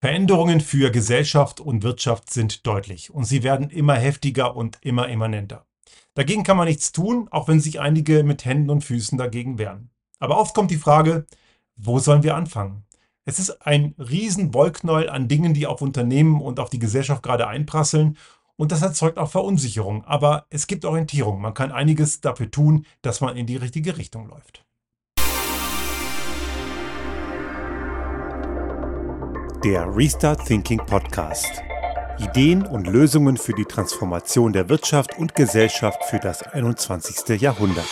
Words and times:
Veränderungen 0.00 0.62
für 0.62 0.90
Gesellschaft 0.90 1.60
und 1.60 1.82
Wirtschaft 1.82 2.32
sind 2.32 2.66
deutlich 2.66 3.10
und 3.10 3.24
sie 3.24 3.42
werden 3.42 3.68
immer 3.68 3.96
heftiger 3.96 4.56
und 4.56 4.78
immer 4.80 5.08
immanenter. 5.08 5.66
Dagegen 6.14 6.42
kann 6.42 6.56
man 6.56 6.68
nichts 6.68 6.92
tun, 6.92 7.28
auch 7.30 7.48
wenn 7.48 7.60
sich 7.60 7.80
einige 7.80 8.24
mit 8.24 8.46
Händen 8.46 8.70
und 8.70 8.82
Füßen 8.82 9.18
dagegen 9.18 9.58
wehren. 9.58 9.90
Aber 10.18 10.38
oft 10.38 10.54
kommt 10.54 10.70
die 10.70 10.78
Frage, 10.78 11.26
wo 11.76 11.98
sollen 11.98 12.22
wir 12.22 12.34
anfangen? 12.34 12.84
Es 13.26 13.38
ist 13.38 13.66
ein 13.66 13.94
riesen 13.98 14.54
Wollknäuel 14.54 15.10
an 15.10 15.28
Dingen, 15.28 15.52
die 15.52 15.66
auf 15.66 15.82
Unternehmen 15.82 16.40
und 16.40 16.60
auf 16.60 16.70
die 16.70 16.78
Gesellschaft 16.78 17.22
gerade 17.22 17.46
einprasseln 17.46 18.16
und 18.56 18.72
das 18.72 18.82
erzeugt 18.82 19.18
auch 19.18 19.30
Verunsicherung. 19.30 20.04
Aber 20.04 20.46
es 20.48 20.66
gibt 20.66 20.84
Orientierung. 20.84 21.40
Man 21.40 21.54
kann 21.54 21.72
einiges 21.72 22.20
dafür 22.20 22.50
tun, 22.50 22.86
dass 23.02 23.20
man 23.20 23.36
in 23.36 23.46
die 23.46 23.56
richtige 23.56 23.96
Richtung 23.96 24.28
läuft. 24.28 24.64
Der 29.64 29.94
Restart 29.94 30.46
Thinking 30.46 30.78
Podcast. 30.78 31.62
Ideen 32.18 32.64
und 32.66 32.86
Lösungen 32.86 33.36
für 33.36 33.52
die 33.52 33.66
Transformation 33.66 34.54
der 34.54 34.70
Wirtschaft 34.70 35.18
und 35.18 35.34
Gesellschaft 35.34 36.02
für 36.04 36.18
das 36.18 36.42
21. 36.42 37.38
Jahrhundert. 37.42 37.84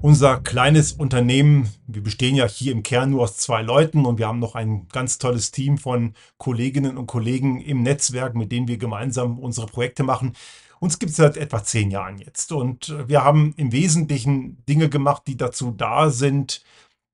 Unser 0.00 0.40
kleines 0.40 0.92
Unternehmen, 0.92 1.68
wir 1.88 2.02
bestehen 2.02 2.36
ja 2.36 2.46
hier 2.46 2.72
im 2.72 2.84
Kern 2.84 3.10
nur 3.10 3.22
aus 3.22 3.36
zwei 3.36 3.60
Leuten 3.60 4.06
und 4.06 4.18
wir 4.18 4.28
haben 4.28 4.38
noch 4.38 4.54
ein 4.54 4.86
ganz 4.92 5.18
tolles 5.18 5.50
Team 5.50 5.76
von 5.76 6.14
Kolleginnen 6.38 6.96
und 6.96 7.06
Kollegen 7.06 7.60
im 7.60 7.82
Netzwerk, 7.82 8.34
mit 8.34 8.50
denen 8.50 8.66
wir 8.66 8.78
gemeinsam 8.78 9.38
unsere 9.38 9.66
Projekte 9.66 10.04
machen. 10.04 10.32
Uns 10.78 10.98
gibt 10.98 11.10
es 11.10 11.16
seit 11.16 11.36
etwa 11.36 11.64
zehn 11.64 11.90
Jahren 11.90 12.18
jetzt 12.18 12.52
und 12.52 12.90
äh, 12.90 13.08
wir 13.08 13.24
haben 13.24 13.54
im 13.56 13.72
Wesentlichen 13.72 14.64
Dinge 14.66 14.88
gemacht, 14.88 15.22
die 15.26 15.36
dazu 15.36 15.70
da 15.70 16.10
sind, 16.10 16.62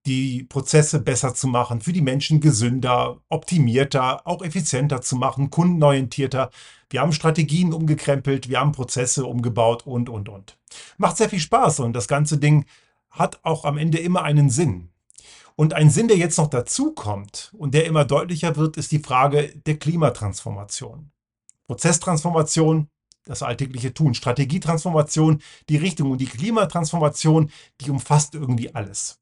die 0.07 0.43
Prozesse 0.45 1.01
besser 1.01 1.35
zu 1.35 1.47
machen, 1.47 1.81
für 1.81 1.93
die 1.93 2.01
Menschen 2.01 2.41
gesünder, 2.41 3.21
optimierter, 3.29 4.27
auch 4.27 4.43
effizienter 4.43 5.01
zu 5.01 5.17
machen, 5.17 5.51
kundenorientierter. 5.51 6.51
Wir 6.91 7.01
haben 7.01 7.13
Strategien 7.13 7.73
umgekrempelt, 7.73 8.49
wir 8.49 8.59
haben 8.59 8.73
Prozesse 8.73 9.25
umgebaut 9.25 9.87
und, 9.87 10.09
und, 10.09 10.29
und. 10.29 10.59
Macht 10.99 11.17
sehr 11.17 11.29
viel 11.29 11.39
Spaß 11.39 11.81
und 11.81 11.93
das 11.93 12.09
ganze 12.09 12.39
Ding 12.39 12.65
hat 13.11 13.41
auch 13.45 13.65
am 13.65 13.79
Ende 13.79 13.99
immer 13.99 14.23
einen 14.25 14.51
Sinn. 14.51 14.89
Und 15.55 15.75
ein 15.75 15.91
Sinn, 15.91 16.09
der 16.09 16.17
jetzt 16.17 16.39
noch 16.39 16.49
dazu 16.49 16.93
kommt 16.93 17.53
und 17.57 17.75
der 17.75 17.85
immer 17.85 18.05
deutlicher 18.05 18.57
wird, 18.57 18.77
ist 18.79 18.91
die 18.91 18.99
Frage 18.99 19.53
der 19.67 19.79
Klimatransformation. 19.79 21.11
Prozesstransformation, 21.67 22.89
das 23.25 23.43
alltägliche 23.43 23.95
Tun. 23.95 24.15
Strategietransformation, 24.15 25.43
die 25.69 25.77
Richtung 25.77 26.11
und 26.11 26.19
die 26.19 26.27
Klimatransformation, 26.27 27.51
die 27.81 27.91
umfasst 27.91 28.35
irgendwie 28.35 28.75
alles. 28.75 29.19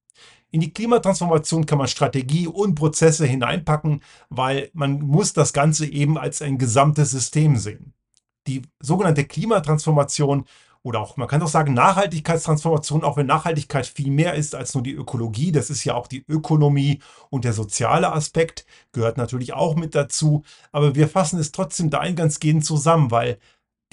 In 0.53 0.61
die 0.61 0.73
Klimatransformation 0.73 1.65
kann 1.65 1.79
man 1.79 1.87
Strategie 1.87 2.49
und 2.49 2.75
Prozesse 2.75 3.25
hineinpacken, 3.25 4.03
weil 4.31 4.71
man 4.73 5.01
muss 5.01 5.33
das 5.33 5.53
Ganze 5.53 5.87
eben 5.87 6.19
als 6.19 6.43
ein 6.43 6.59
gesamtes 6.59 7.11
System 7.11 7.57
sehen. 7.57 7.95
Die 8.47 8.63
sogenannte 8.81 9.25
Klimatransformation 9.25 10.45
oder 10.83 11.01
auch, 11.01 11.17
man 11.17 11.29
kann 11.29 11.41
doch 11.41 11.49
sagen, 11.49 11.75
Nachhaltigkeitstransformation, 11.75 13.05
auch 13.05 13.17
wenn 13.19 13.27
Nachhaltigkeit 13.27 13.87
viel 13.87 14.11
mehr 14.11 14.35
ist 14.35 14.55
als 14.55 14.75
nur 14.75 14.83
die 14.83 14.95
Ökologie, 14.95 15.53
das 15.53 15.69
ist 15.69 15.85
ja 15.85 15.95
auch 15.95 16.07
die 16.07 16.25
Ökonomie 16.27 17.01
und 17.29 17.45
der 17.45 17.53
soziale 17.53 18.13
Aspekt, 18.13 18.65
gehört 18.93 19.19
natürlich 19.19 19.53
auch 19.53 19.77
mit 19.77 19.95
dazu, 19.95 20.43
aber 20.73 20.95
wir 20.95 21.07
fassen 21.09 21.39
es 21.39 21.53
trotzdem 21.53 21.91
da 21.91 22.01
eingehend 22.01 22.65
zusammen, 22.65 23.11
weil 23.11 23.39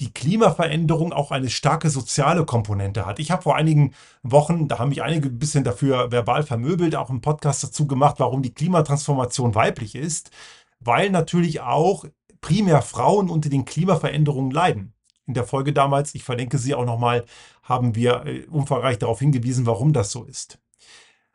die 0.00 0.12
Klimaveränderung 0.12 1.12
auch 1.12 1.30
eine 1.32 1.50
starke 1.50 1.90
soziale 1.90 2.44
Komponente 2.44 3.04
hat. 3.04 3.18
Ich 3.18 3.30
habe 3.30 3.42
vor 3.42 3.56
einigen 3.56 3.94
Wochen, 4.22 4.68
da 4.68 4.78
haben 4.78 4.90
mich 4.90 5.02
einige 5.02 5.28
ein 5.28 5.38
bisschen 5.38 5.64
dafür 5.64 6.12
verbal 6.12 6.44
vermöbelt, 6.44 6.94
auch 6.94 7.10
einen 7.10 7.20
Podcast 7.20 7.64
dazu 7.64 7.86
gemacht, 7.86 8.16
warum 8.18 8.42
die 8.42 8.54
Klimatransformation 8.54 9.54
weiblich 9.54 9.94
ist, 9.96 10.30
weil 10.78 11.10
natürlich 11.10 11.60
auch 11.60 12.04
primär 12.40 12.82
Frauen 12.82 13.28
unter 13.28 13.48
den 13.50 13.64
Klimaveränderungen 13.64 14.52
leiden. 14.52 14.94
In 15.26 15.34
der 15.34 15.44
Folge 15.44 15.72
damals, 15.72 16.14
ich 16.14 16.22
verlinke 16.24 16.58
sie 16.58 16.74
auch 16.74 16.86
nochmal, 16.86 17.24
haben 17.62 17.94
wir 17.94 18.24
äh, 18.24 18.46
umfangreich 18.46 18.98
darauf 18.98 19.18
hingewiesen, 19.18 19.66
warum 19.66 19.92
das 19.92 20.10
so 20.10 20.24
ist. 20.24 20.58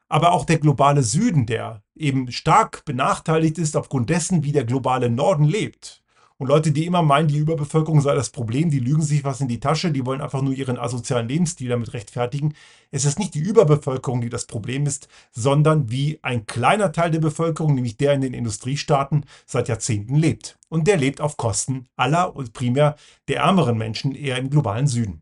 Aber 0.07 0.31
auch 0.31 0.45
der 0.45 0.59
globale 0.59 1.03
Süden, 1.03 1.45
der 1.45 1.83
eben 1.95 2.31
stark 2.31 2.85
benachteiligt 2.85 3.57
ist 3.57 3.75
aufgrund 3.75 4.09
dessen, 4.09 4.43
wie 4.43 4.51
der 4.51 4.63
globale 4.63 5.09
Norden 5.09 5.43
lebt, 5.43 6.02
und 6.37 6.47
Leute, 6.47 6.71
die 6.71 6.85
immer 6.85 7.03
meinen, 7.03 7.27
die 7.27 7.37
Überbevölkerung 7.37 8.01
sei 8.01 8.15
das 8.15 8.31
Problem, 8.31 8.69
die 8.69 8.79
lügen 8.79 9.03
sich 9.03 9.23
was 9.23 9.39
in 9.39 9.47
die 9.47 9.59
Tasche, 9.59 9.91
die 9.91 10.05
wollen 10.05 10.21
einfach 10.21 10.41
nur 10.41 10.53
ihren 10.53 10.79
asozialen 10.79 11.27
Lebensstil 11.27 11.69
damit 11.69 11.93
rechtfertigen. 11.93 12.55
Es 12.91 13.05
ist 13.05 13.19
nicht 13.19 13.35
die 13.35 13.39
Überbevölkerung, 13.39 14.21
die 14.21 14.29
das 14.29 14.45
Problem 14.45 14.85
ist, 14.87 15.07
sondern 15.31 15.91
wie 15.91 16.19
ein 16.23 16.45
kleiner 16.47 16.91
Teil 16.91 17.11
der 17.11 17.19
Bevölkerung, 17.19 17.75
nämlich 17.75 17.97
der 17.97 18.13
in 18.13 18.21
den 18.21 18.33
Industriestaaten, 18.33 19.25
seit 19.45 19.69
Jahrzehnten 19.69 20.15
lebt. 20.15 20.57
Und 20.69 20.87
der 20.87 20.97
lebt 20.97 21.21
auf 21.21 21.37
Kosten 21.37 21.87
aller 21.95 22.35
und 22.35 22.53
primär 22.53 22.95
der 23.27 23.41
ärmeren 23.41 23.77
Menschen 23.77 24.15
eher 24.15 24.37
im 24.37 24.49
globalen 24.49 24.87
Süden. 24.87 25.21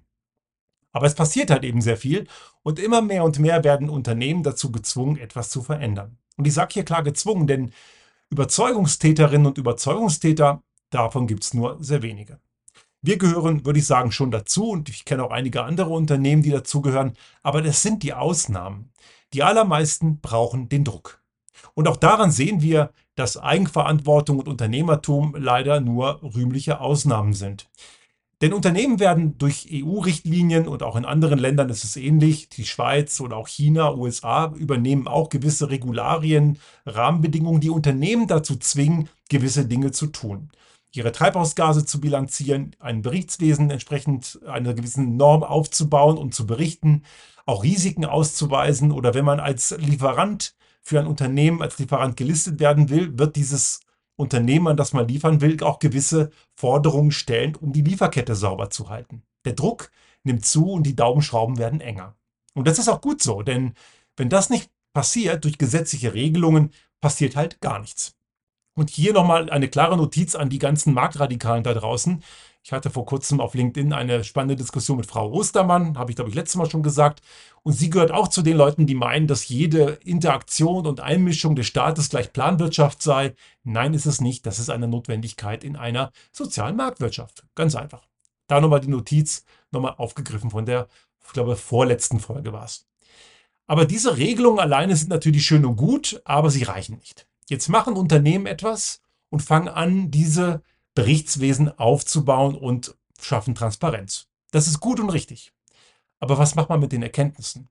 Aber 0.94 1.06
es 1.06 1.16
passiert 1.16 1.52
halt 1.52 1.64
eben 1.64 1.82
sehr 1.82 1.98
viel 1.98 2.28
und 2.64 2.80
immer 2.80 3.02
mehr 3.02 3.24
und 3.24 3.40
mehr 3.40 3.64
werden 3.64 3.90
Unternehmen 3.90 4.44
dazu 4.44 4.72
gezwungen, 4.72 5.18
etwas 5.18 5.50
zu 5.50 5.62
verändern. 5.62 6.18
Und 6.38 6.48
ich 6.48 6.54
sage 6.54 6.74
hier 6.74 6.86
klar 6.86 7.04
gezwungen, 7.04 7.48
denn 7.48 7.72
Überzeugungstäterinnen 8.30 9.46
und 9.46 9.58
Überzeugungstäter 9.58 10.64
Davon 10.92 11.26
gibt 11.26 11.44
es 11.44 11.54
nur 11.54 11.78
sehr 11.82 12.04
wenige. 12.04 12.40
Wir 13.02 13.18
gehören, 13.18 13.66
würde 13.66 13.80
ich 13.80 13.88
sagen, 13.88 14.12
schon 14.12 14.30
dazu 14.30 14.70
und 14.70 14.88
ich 14.90 15.06
kenne 15.06 15.24
auch 15.24 15.32
einige 15.32 15.64
andere 15.64 15.90
Unternehmen, 15.90 16.44
die 16.44 16.52
dazugehören, 16.52 17.14
aber 17.42 17.64
das 17.64 17.82
sind 17.82 18.04
die 18.04 18.14
Ausnahmen. 18.14 18.92
Die 19.34 19.42
allermeisten 19.42 20.20
brauchen 20.20 20.70
den 20.70 20.84
Druck. 20.84 21.24
Und 21.74 21.88
auch 21.88 21.98
daran 21.98 22.30
sehen 22.30 22.62
wir, 22.62 22.92
dass 23.16 23.38
Eigenverantwortung 23.38 24.40
und 24.40 24.48
Unternehmertum 24.48 25.36
leider 25.38 25.80
nur 25.80 26.22
rühmliche 26.22 26.80
Ausnahmen 26.80 27.34
sind. 27.34 27.70
Denn 28.42 28.54
Unternehmen 28.54 29.00
werden 29.00 29.38
durch 29.38 29.70
EU-Richtlinien 29.72 30.68
und 30.68 30.84
auch 30.84 30.96
in 30.96 31.06
anderen 31.06 31.40
Ländern 31.40 31.70
ist 31.70 31.84
es 31.84 31.96
ähnlich, 31.96 32.50
die 32.50 32.66
Schweiz 32.66 33.22
oder 33.22 33.38
auch 33.38 33.48
China, 33.48 33.94
USA 33.94 34.54
übernehmen 34.56 35.08
auch 35.08 35.30
gewisse 35.30 35.70
Regularien, 35.70 36.60
Rahmenbedingungen, 36.86 37.62
die 37.62 37.70
Unternehmen 37.70 38.28
dazu 38.28 38.58
zwingen, 38.58 39.10
gewisse 39.30 39.66
Dinge 39.66 39.92
zu 39.92 40.08
tun 40.08 40.52
ihre 40.94 41.12
Treibhausgase 41.12 41.86
zu 41.86 42.02
bilanzieren, 42.02 42.76
ein 42.80 43.02
Berichtswesen 43.02 43.70
entsprechend 43.70 44.40
einer 44.46 44.74
gewissen 44.74 45.16
Norm 45.16 45.44
aufzubauen 45.44 46.18
und 46.18 46.34
zu 46.34 46.46
berichten, 46.46 47.04
auch 47.46 47.64
Risiken 47.64 48.06
auszuweisen 48.06 48.92
oder 48.92 49.14
wenn 49.14 49.26
man 49.26 49.40
als 49.40 49.76
Lieferant 49.78 50.56
für 50.82 51.00
ein 51.00 51.08
Unternehmen 51.08 51.62
als 51.62 51.80
Lieferant 51.80 52.18
gelistet 52.18 52.60
werden 52.60 52.90
will, 52.90 53.18
wird 53.18 53.36
dieses 53.36 53.82
Unternehmen, 54.16 54.68
an 54.68 54.78
das 54.78 54.94
man 54.94 55.08
liefern 55.08 55.42
will, 55.42 55.62
auch 55.64 55.80
gewisse 55.80 56.32
Forderungen 56.56 57.12
stellen, 57.12 57.56
um 57.56 57.72
die 57.72 57.82
Lieferkette 57.82 58.36
sauber 58.36 58.70
zu 58.70 58.90
halten. 58.90 59.24
Der 59.46 59.54
Druck 59.54 59.92
nimmt 60.24 60.46
zu 60.46 60.72
und 60.72 60.84
die 60.84 60.96
Daumenschrauben 60.96 61.58
werden 61.58 61.82
enger. 61.82 62.16
Und 62.54 62.68
das 62.68 62.80
ist 62.80 62.90
auch 62.90 63.02
gut 63.02 63.24
so, 63.24 63.42
denn 63.42 63.74
wenn 64.18 64.30
das 64.30 64.50
nicht 64.50 64.70
passiert 64.94 65.46
durch 65.46 65.58
gesetzliche 65.58 66.14
Regelungen, 66.14 66.72
passiert 67.00 67.36
halt 67.36 67.62
gar 67.62 67.80
nichts. 67.80 68.16
Und 68.74 68.90
hier 68.90 69.14
nochmal 69.14 69.50
eine 69.50 69.68
klare 69.68 69.98
Notiz 69.98 70.36
an 70.36 70.50
die 70.50 70.60
ganzen 70.60 70.94
Marktradikalen 70.94 71.64
da 71.64 71.74
draußen. 71.74 72.24
Ich 72.64 72.72
hatte 72.72 72.90
vor 72.90 73.06
kurzem 73.06 73.42
auf 73.42 73.54
LinkedIn 73.56 73.92
eine 73.92 74.24
spannende 74.24 74.56
Diskussion 74.56 74.98
mit 74.98 75.08
Frau 75.08 75.32
Ostermann, 75.32 75.98
habe 75.98 76.12
ich 76.12 76.16
glaube 76.16 76.30
ich 76.30 76.36
letztes 76.36 76.58
Mal 76.58 76.70
schon 76.70 76.84
gesagt. 76.84 77.22
Und 77.64 77.74
sie 77.74 77.90
gehört 77.90 78.12
auch 78.12 78.28
zu 78.28 78.44
den 78.44 78.56
Leuten, 78.56 78.86
die 78.86 78.96
meinen, 78.96 79.28
dass 79.28 79.48
jede 79.48 80.00
Interaktion 80.06 80.86
und 80.86 81.00
Einmischung 81.00 81.56
des 81.56 81.68
Staates 81.68 82.10
gleich 82.10 82.34
Planwirtschaft 82.34 83.02
sei. 83.02 83.34
Nein, 83.64 83.94
ist 83.94 84.06
es 84.06 84.22
nicht. 84.22 84.46
Das 84.46 84.60
ist 84.60 84.70
eine 84.70 84.88
Notwendigkeit 84.88 85.64
in 85.64 85.76
einer 85.76 86.12
sozialen 86.32 86.76
Marktwirtschaft. 86.76 87.44
Ganz 87.56 87.76
einfach. 87.76 88.08
Da 88.48 88.62
nochmal 88.62 88.82
die 88.82 88.90
Notiz, 88.90 89.44
nochmal 89.72 89.96
aufgegriffen 89.98 90.52
von 90.52 90.66
der, 90.66 90.88
ich 91.26 91.34
glaube, 91.34 91.56
vorletzten 91.56 92.20
Folge 92.20 92.54
war 92.54 92.66
es. 92.66 92.86
Aber 93.66 93.86
diese 93.86 94.18
Regelungen 94.18 94.60
alleine 94.60 94.96
sind 94.96 95.10
natürlich 95.10 95.46
schön 95.46 95.66
und 95.66 95.78
gut, 95.78 96.22
aber 96.26 96.50
sie 96.50 96.64
reichen 96.64 96.98
nicht. 96.98 97.28
Jetzt 97.52 97.68
machen 97.68 97.98
Unternehmen 97.98 98.46
etwas 98.46 99.02
und 99.30 99.42
fangen 99.42 99.68
an, 99.68 100.10
diese 100.10 100.62
Berichtswesen 100.96 101.78
aufzubauen 101.78 102.56
und 102.56 102.96
schaffen 103.20 103.56
Transparenz. 103.56 104.30
Das 104.52 104.68
ist 104.68 104.80
gut 104.80 105.02
und 105.02 105.10
richtig. 105.10 105.52
Aber 106.22 106.38
was 106.38 106.56
macht 106.56 106.70
man 106.70 106.80
mit 106.80 106.94
den 106.94 107.04
Erkenntnissen? 107.04 107.68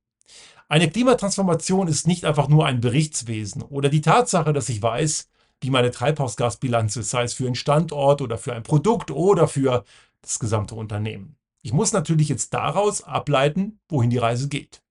Eine 0.68 0.90
Klimatransformation 0.90 1.88
ist 1.88 2.06
nicht 2.06 2.26
einfach 2.26 2.48
nur 2.48 2.66
ein 2.66 2.82
Berichtswesen 2.82 3.62
oder 3.62 3.88
die 3.88 4.02
Tatsache, 4.02 4.52
dass 4.52 4.68
ich 4.68 4.82
weiß, 4.82 5.30
wie 5.62 5.70
meine 5.70 5.90
Treibhausgasbilanz 5.90 6.96
ist, 6.96 7.08
sei 7.08 7.22
es 7.22 7.32
für 7.32 7.46
einen 7.46 7.54
Standort 7.54 8.20
oder 8.20 8.36
für 8.36 8.52
ein 8.52 8.64
Produkt 8.64 9.10
oder 9.10 9.48
für 9.48 9.86
das 10.20 10.38
gesamte 10.38 10.74
Unternehmen. 10.74 11.36
Ich 11.62 11.72
muss 11.72 11.94
natürlich 11.94 12.28
jetzt 12.28 12.52
daraus 12.52 13.02
ableiten, 13.02 13.80
wohin 13.88 14.10
die 14.10 14.18
Reise 14.18 14.50
geht. 14.50 14.82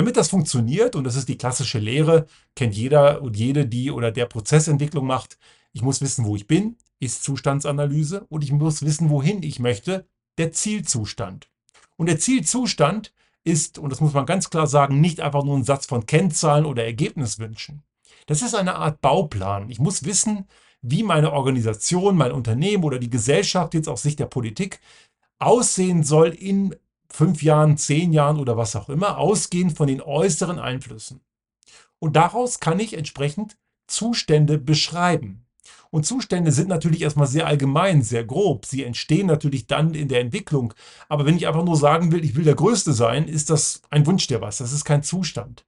Damit 0.00 0.16
das 0.16 0.30
funktioniert, 0.30 0.96
und 0.96 1.04
das 1.04 1.14
ist 1.14 1.28
die 1.28 1.36
klassische 1.36 1.78
Lehre, 1.78 2.24
kennt 2.56 2.74
jeder 2.74 3.20
und 3.20 3.36
jede, 3.36 3.66
die 3.66 3.90
oder 3.90 4.10
der 4.10 4.24
Prozessentwicklung 4.24 5.06
macht, 5.06 5.36
ich 5.74 5.82
muss 5.82 6.00
wissen, 6.00 6.24
wo 6.24 6.36
ich 6.36 6.46
bin, 6.46 6.78
ist 7.00 7.22
Zustandsanalyse, 7.22 8.24
und 8.30 8.42
ich 8.42 8.50
muss 8.50 8.80
wissen, 8.80 9.10
wohin 9.10 9.42
ich 9.42 9.58
möchte, 9.60 10.06
der 10.38 10.52
Zielzustand. 10.52 11.50
Und 11.98 12.06
der 12.06 12.18
Zielzustand 12.18 13.12
ist, 13.44 13.78
und 13.78 13.90
das 13.90 14.00
muss 14.00 14.14
man 14.14 14.24
ganz 14.24 14.48
klar 14.48 14.66
sagen, 14.66 15.02
nicht 15.02 15.20
einfach 15.20 15.44
nur 15.44 15.58
ein 15.58 15.64
Satz 15.64 15.84
von 15.84 16.06
Kennzahlen 16.06 16.64
oder 16.64 16.82
Ergebniswünschen. 16.82 17.82
Das 18.24 18.40
ist 18.40 18.54
eine 18.54 18.76
Art 18.76 19.02
Bauplan. 19.02 19.68
Ich 19.68 19.80
muss 19.80 20.06
wissen, 20.06 20.46
wie 20.80 21.02
meine 21.02 21.30
Organisation, 21.30 22.16
mein 22.16 22.32
Unternehmen 22.32 22.84
oder 22.84 22.98
die 22.98 23.10
Gesellschaft 23.10 23.74
jetzt 23.74 23.86
aus 23.90 24.00
Sicht 24.00 24.18
der 24.18 24.28
Politik 24.28 24.80
aussehen 25.38 26.04
soll 26.04 26.30
in 26.30 26.74
fünf 27.10 27.42
Jahren, 27.42 27.76
zehn 27.76 28.12
Jahren 28.12 28.38
oder 28.38 28.56
was 28.56 28.76
auch 28.76 28.88
immer, 28.88 29.18
ausgehend 29.18 29.76
von 29.76 29.88
den 29.88 30.00
äußeren 30.00 30.58
Einflüssen. 30.58 31.20
Und 31.98 32.16
daraus 32.16 32.60
kann 32.60 32.80
ich 32.80 32.94
entsprechend 32.94 33.56
Zustände 33.86 34.58
beschreiben. 34.58 35.46
Und 35.90 36.06
Zustände 36.06 36.52
sind 36.52 36.68
natürlich 36.68 37.02
erstmal 37.02 37.26
sehr 37.26 37.46
allgemein, 37.46 38.02
sehr 38.02 38.24
grob. 38.24 38.64
Sie 38.64 38.84
entstehen 38.84 39.26
natürlich 39.26 39.66
dann 39.66 39.94
in 39.94 40.08
der 40.08 40.20
Entwicklung. 40.20 40.72
Aber 41.08 41.26
wenn 41.26 41.36
ich 41.36 41.48
einfach 41.48 41.64
nur 41.64 41.76
sagen 41.76 42.12
will, 42.12 42.24
ich 42.24 42.36
will 42.36 42.44
der 42.44 42.54
Größte 42.54 42.92
sein, 42.92 43.26
ist 43.26 43.50
das 43.50 43.82
ein 43.90 44.06
Wunsch 44.06 44.28
der 44.28 44.40
was. 44.40 44.58
Das 44.58 44.72
ist 44.72 44.84
kein 44.84 45.02
Zustand. 45.02 45.66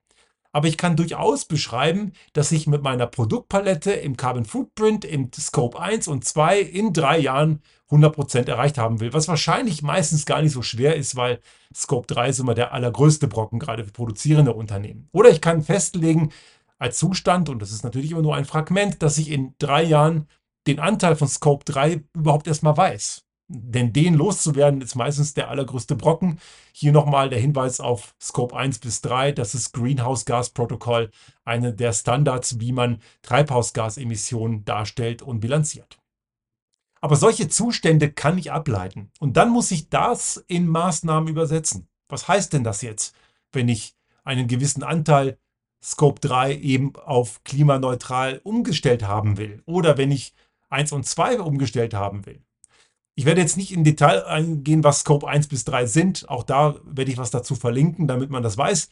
Aber 0.53 0.69
ich 0.69 0.77
kann 0.77 0.97
durchaus 0.97 1.47
beschreiben, 1.47 2.13
dass 2.35 2.53
ich 2.53 2.67
mit 2.67 2.83
meiner 2.83 3.07
Produktpalette 3.07 3.93
im 3.93 4.17
Carbon 4.17 4.45
Footprint, 4.45 5.05
im 5.05 5.31
Scope 5.33 5.81
1 5.81 6.09
und 6.09 6.25
2 6.25 6.61
in 6.61 6.93
drei 6.93 7.19
Jahren 7.19 7.63
100% 7.91 8.49
erreicht 8.49 8.79
haben 8.79 9.01
will. 9.01 9.13
Was 9.13 9.29
wahrscheinlich 9.29 9.83
meistens 9.83 10.27
gar 10.27 10.43
nicht 10.43 10.53
so 10.53 10.63
schwer 10.63 10.97
ist, 10.97 11.17
weil 11.17 11.41
Scope 11.75 12.07
3 12.07 12.29
ist 12.29 12.39
immer 12.39 12.55
der 12.55 12.73
allergrößte 12.73 13.29
Brocken, 13.29 13.59
gerade 13.59 13.85
für 13.85 13.93
produzierende 13.93 14.53
Unternehmen. 14.53 15.09
Oder 15.13 15.31
ich 15.31 15.41
kann 15.41 15.63
festlegen 15.63 16.33
als 16.79 16.99
Zustand, 16.99 17.49
und 17.49 17.61
das 17.61 17.71
ist 17.71 17.85
natürlich 17.85 18.11
immer 18.11 18.23
nur 18.23 18.37
ein 18.37 18.45
Fragment, 18.45 19.03
dass 19.03 19.19
ich 19.19 19.31
in 19.31 19.55
drei 19.59 19.83
Jahren 19.83 20.29
den 20.67 20.81
Anteil 20.81 21.17
von 21.17 21.29
Scope 21.29 21.65
3 21.65 22.05
überhaupt 22.15 22.47
erstmal 22.47 22.77
weiß. 22.77 23.25
Denn 23.55 23.93
den 23.93 24.15
loszuwerden 24.15 24.81
ist 24.81 24.95
meistens 24.95 25.35
der 25.35 25.51
allergrößte 25.51 25.95
Brocken. 25.95 26.41
Hier 26.73 26.91
nochmal 26.91 27.29
der 27.29 27.39
Hinweis 27.39 27.81
auf 27.81 28.15
Scope 28.19 28.57
1 28.57 28.79
bis 28.79 29.03
3. 29.03 29.33
Das 29.33 29.55
ist 29.55 29.73
Greenhouse 29.73 30.25
Gas 30.25 30.49
Protocol, 30.49 31.11
eine 31.45 31.75
der 31.75 31.93
Standards, 31.93 32.61
wie 32.61 32.73
man 32.73 33.03
Treibhausgasemissionen 33.21 34.65
darstellt 34.65 35.21
und 35.21 35.41
bilanziert. 35.41 35.99
Aber 37.03 37.17
solche 37.17 37.49
Zustände 37.49 38.11
kann 38.11 38.39
ich 38.39 38.53
ableiten. 38.53 39.11
Und 39.21 39.37
dann 39.37 39.51
muss 39.51 39.71
ich 39.71 39.91
das 39.91 40.43
in 40.47 40.67
Maßnahmen 40.67 41.29
übersetzen. 41.29 41.89
Was 42.09 42.29
heißt 42.29 42.55
denn 42.55 42.65
das 42.65 42.81
jetzt, 42.81 43.15
wenn 43.53 43.69
ich 43.69 43.95
einen 44.25 44.49
gewissen 44.49 44.83
Anteil 44.83 45.37
Scope 45.85 46.21
3 46.21 46.57
eben 46.57 46.97
auf 46.97 47.45
klimaneutral 47.45 48.41
umgestellt 48.45 49.03
haben 49.03 49.37
will? 49.37 49.63
Oder 49.67 49.99
wenn 49.99 50.11
ich 50.11 50.33
1 50.71 50.93
und 50.93 51.05
2 51.05 51.41
umgestellt 51.43 51.93
haben 51.93 52.25
will? 52.25 52.43
Ich 53.15 53.27
werde 53.27 53.41
jetzt 53.41 53.57
nicht 53.57 53.73
in 53.73 53.85
Detail 53.85 54.25
eingehen, 54.25 54.85
was 54.85 55.01
Scope 55.01 55.29
1 55.29 55.49
bis 55.49 55.65
3 55.65 55.87
sind. 55.87 56.29
Auch 56.29 56.45
da 56.45 56.77
werde 56.85 57.11
ich 57.11 57.19
was 57.19 57.31
dazu 57.31 57.55
verlinken, 57.55 58.09
damit 58.09 58.31
man 58.31 58.43
das 58.43 58.57
weiß. 58.57 58.89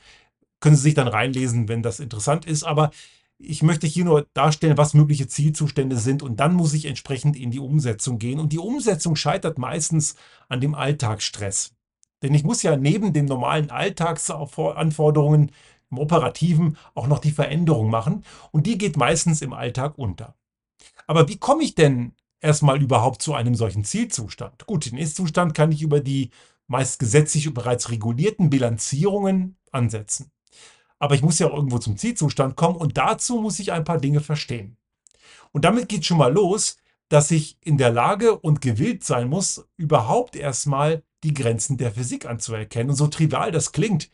Können 0.61 0.77
Sie 0.77 0.83
sich 0.83 0.95
dann 0.95 1.09
reinlesen, 1.09 1.69
wenn 1.69 1.83
das 1.83 2.01
interessant 2.01 2.45
ist. 2.45 2.65
Aber 2.65 2.91
ich 3.39 3.63
möchte 3.63 3.87
hier 3.87 4.05
nur 4.05 4.27
darstellen, 4.35 4.77
was 4.77 4.93
mögliche 4.93 5.27
Zielzustände 5.27 5.97
sind 5.97 6.23
und 6.23 6.39
dann 6.39 6.53
muss 6.55 6.75
ich 6.75 6.85
entsprechend 6.85 7.37
in 7.37 7.51
die 7.51 7.59
Umsetzung 7.59 8.19
gehen. 8.19 8.39
Und 8.39 8.53
die 8.53 8.59
Umsetzung 8.59 9.17
scheitert 9.17 9.59
meistens 9.59 10.17
an 10.49 10.61
dem 10.61 10.75
Alltagsstress. 10.75 11.73
Denn 12.23 12.35
ich 12.35 12.45
muss 12.45 12.63
ja 12.63 12.77
neben 12.77 13.15
den 13.15 13.25
normalen 13.25 13.71
Alltagsanforderungen 13.71 15.53
im 15.91 15.99
Operativen 15.99 16.77
auch 16.95 17.07
noch 17.07 17.19
die 17.19 17.33
Veränderung 17.33 17.89
machen 17.89 18.25
und 18.53 18.67
die 18.67 18.77
geht 18.77 18.99
meistens 18.99 19.41
im 19.41 19.55
Alltag 19.55 19.97
unter. 19.97 20.35
Aber 21.07 21.29
wie 21.29 21.39
komme 21.39 21.63
ich 21.63 21.75
denn 21.75 22.13
erstmal 22.41 22.83
überhaupt 22.83 23.23
zu 23.23 23.35
einem 23.35 23.55
solchen 23.55 23.85
Zielzustand? 23.85 24.67
Gut, 24.67 24.91
den 24.91 24.99
Ist-Zustand 24.99 25.55
kann 25.55 25.73
ich 25.73 25.83
über 25.83 26.01
die 26.01 26.31
meist 26.67 26.99
gesetzlich 26.99 27.53
bereits 27.53 27.91
regulierten 27.91 28.51
Bilanzierungen 28.51 29.57
ansetzen. 29.73 30.31
Aber 30.99 31.15
ich 31.15 31.23
muss 31.23 31.39
ja 31.39 31.49
auch 31.49 31.55
irgendwo 31.55 31.79
zum 31.79 31.97
Zielzustand 31.97 32.57
kommen 32.57 32.77
und 32.77 32.99
dazu 32.99 33.41
muss 33.41 33.59
ich 33.59 33.73
ein 33.73 33.85
paar 33.85 33.99
Dinge 33.99 34.21
verstehen. 34.21 34.77
Und 35.53 35.65
damit 35.65 35.89
geht 35.89 36.05
schon 36.05 36.19
mal 36.19 36.33
los, 36.33 36.77
dass 37.09 37.31
ich 37.33 37.59
in 37.63 37.77
der 37.77 37.91
Lage 37.91 38.39
und 38.39 38.61
gewillt 38.61 39.03
sein 39.03 39.29
muss, 39.29 39.67
überhaupt 39.77 40.37
erstmal 40.37 41.03
die 41.25 41.35
Grenzen 41.35 41.77
der 41.77 41.93
Physik 41.93 42.25
anzuerkennen. 42.27 42.91
Und 42.91 42.97
so 42.97 43.09
trivial 43.09 43.51
das 43.51 43.73
klingt, 43.73 44.11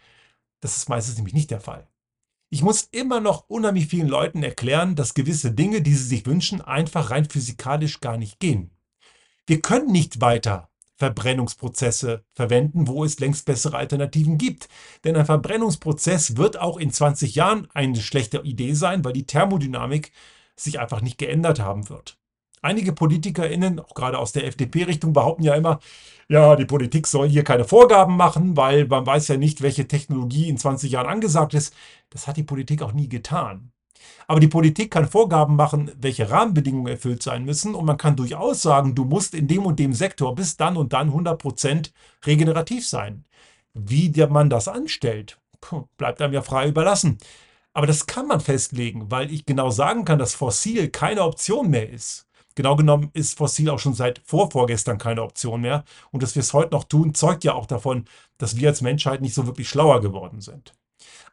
das 0.61 0.77
ist 0.77 0.89
meistens 0.89 1.17
nämlich 1.17 1.35
nicht 1.35 1.51
der 1.51 1.61
Fall. 1.61 1.87
Ich 2.49 2.63
muss 2.63 2.89
immer 2.93 3.21
noch 3.21 3.49
unheimlich 3.49 3.89
vielen 3.89 4.09
Leuten 4.09 4.43
erklären, 4.43 4.95
dass 4.95 5.15
gewisse 5.15 5.53
Dinge, 5.53 5.83
die 5.83 5.95
sie 5.95 6.05
sich 6.05 6.27
wünschen, 6.27 6.61
einfach 6.61 7.11
rein 7.11 7.29
physikalisch 7.29 8.01
gar 8.01 8.17
nicht 8.17 8.39
gehen. 8.39 8.71
Wir 9.47 9.61
können 9.61 9.91
nicht 9.91 10.21
weiter 10.21 10.69
Verbrennungsprozesse 10.97 12.25
verwenden, 12.33 12.87
wo 12.87 13.05
es 13.05 13.19
längst 13.19 13.45
bessere 13.47 13.77
Alternativen 13.77 14.39
gibt. 14.39 14.69
Denn 15.05 15.17
ein 15.17 15.27
Verbrennungsprozess 15.27 16.37
wird 16.37 16.59
auch 16.59 16.79
in 16.79 16.91
20 16.91 17.35
Jahren 17.35 17.69
eine 17.75 17.97
schlechte 17.97 18.39
Idee 18.39 18.73
sein, 18.75 19.05
weil 19.05 19.13
die 19.13 19.27
Thermodynamik 19.27 20.13
sich 20.57 20.81
einfach 20.81 21.03
nicht 21.03 21.19
geändert 21.19 21.61
haben 21.61 21.89
wird. 21.91 22.19
Einige 22.63 22.93
PolitikerInnen, 22.93 23.79
auch 23.81 23.95
gerade 23.95 24.19
aus 24.19 24.33
der 24.33 24.47
FDP-Richtung, 24.47 25.13
behaupten 25.13 25.43
ja 25.43 25.55
immer, 25.55 25.81
ja, 26.29 26.57
die 26.57 26.65
Politik 26.65 27.07
soll 27.07 27.29
hier 27.29 27.45
keine 27.45 27.65
Vorgaben 27.65 28.17
machen, 28.17 28.57
weil 28.57 28.87
man 28.87 29.07
weiß 29.07 29.29
ja 29.29 29.37
nicht, 29.37 29.63
welche 29.63 29.87
Technologie 29.87 30.49
in 30.49 30.59
20 30.59 30.91
Jahren 30.91 31.07
angesagt 31.07 31.55
ist. 31.55 31.75
Das 32.11 32.27
hat 32.27 32.37
die 32.37 32.43
Politik 32.43 32.83
auch 32.83 32.93
nie 32.93 33.09
getan. 33.09 33.73
Aber 34.27 34.41
die 34.41 34.49
Politik 34.49 34.91
kann 34.91 35.09
Vorgaben 35.09 35.57
machen, 35.57 35.91
welche 36.01 36.31
Rahmenbedingungen 36.31 36.89
erfüllt 36.89 37.23
sein 37.23 37.45
müssen. 37.45 37.75
Und 37.75 37.85
man 37.85 37.97
kann 37.97 38.17
durchaus 38.17 38.63
sagen, 38.63 38.95
du 38.95 39.05
musst 39.05 39.35
in 39.35 39.47
dem 39.49 39.67
und 39.67 39.79
dem 39.79 39.93
Sektor 39.93 40.35
bis 40.35 40.57
dann 40.57 40.77
und 40.77 40.93
dann 40.93 41.13
100% 41.13 41.93
regenerativ 42.25 42.87
sein. 42.87 43.25
Wie 43.75 44.13
man 44.29 44.51
das 44.51 44.69
anstellt, 44.69 45.39
bleibt 45.97 46.21
einem 46.23 46.35
ja 46.35 46.43
frei 46.43 46.69
überlassen. 46.69 47.19
Aber 47.73 47.87
das 47.87 48.07
kann 48.07 48.27
man 48.27 48.41
festlegen, 48.41 49.11
weil 49.11 49.31
ich 49.31 49.45
genau 49.45 49.71
sagen 49.71 50.05
kann, 50.05 50.19
dass 50.19 50.35
Fossil 50.35 50.89
keine 50.89 51.23
Option 51.23 51.71
mehr 51.71 51.91
ist. 51.91 52.26
Genau 52.57 52.75
genommen 52.75 53.11
ist 53.13 53.37
Fossil 53.37 53.69
auch 53.71 53.79
schon 53.79 53.95
seit 53.95 54.21
vorvorgestern 54.25 54.99
keine 54.99 55.23
Option 55.23 55.61
mehr. 55.61 55.85
Und 56.11 56.23
dass 56.23 56.35
wir 56.35 56.41
es 56.41 56.55
heute 56.55 56.75
noch 56.75 56.85
tun, 56.85 57.15
zeugt 57.15 57.45
ja 57.45 57.55
auch 57.55 57.67
davon, 57.67 58.07
dass 58.39 58.57
wir 58.57 58.71
als 58.71 58.81
Menschheit 58.81 59.21
nicht 59.21 59.35
so 59.35 59.47
wirklich 59.47 59.69
schlauer 59.69 60.01
geworden 60.01 60.41
sind. 60.41 60.75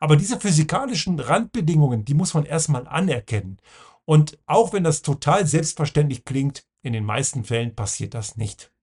Aber 0.02 0.18
diese 0.18 0.40
physikalischen 0.40 1.20
Randbedingungen, 1.20 2.04
die 2.04 2.14
muss 2.14 2.34
man 2.34 2.46
erstmal 2.46 2.88
anerkennen. 2.88 3.58
Und 4.04 4.38
auch 4.48 4.74
wenn 4.74 4.84
das 4.84 5.02
total 5.02 5.48
selbstverständlich 5.48 6.26
klingt, 6.26 6.66
in 6.82 6.92
den 6.92 7.06
meisten 7.06 7.46
Fällen 7.46 7.74
passiert 7.74 8.14
das 8.14 8.36
nicht. 8.36 8.74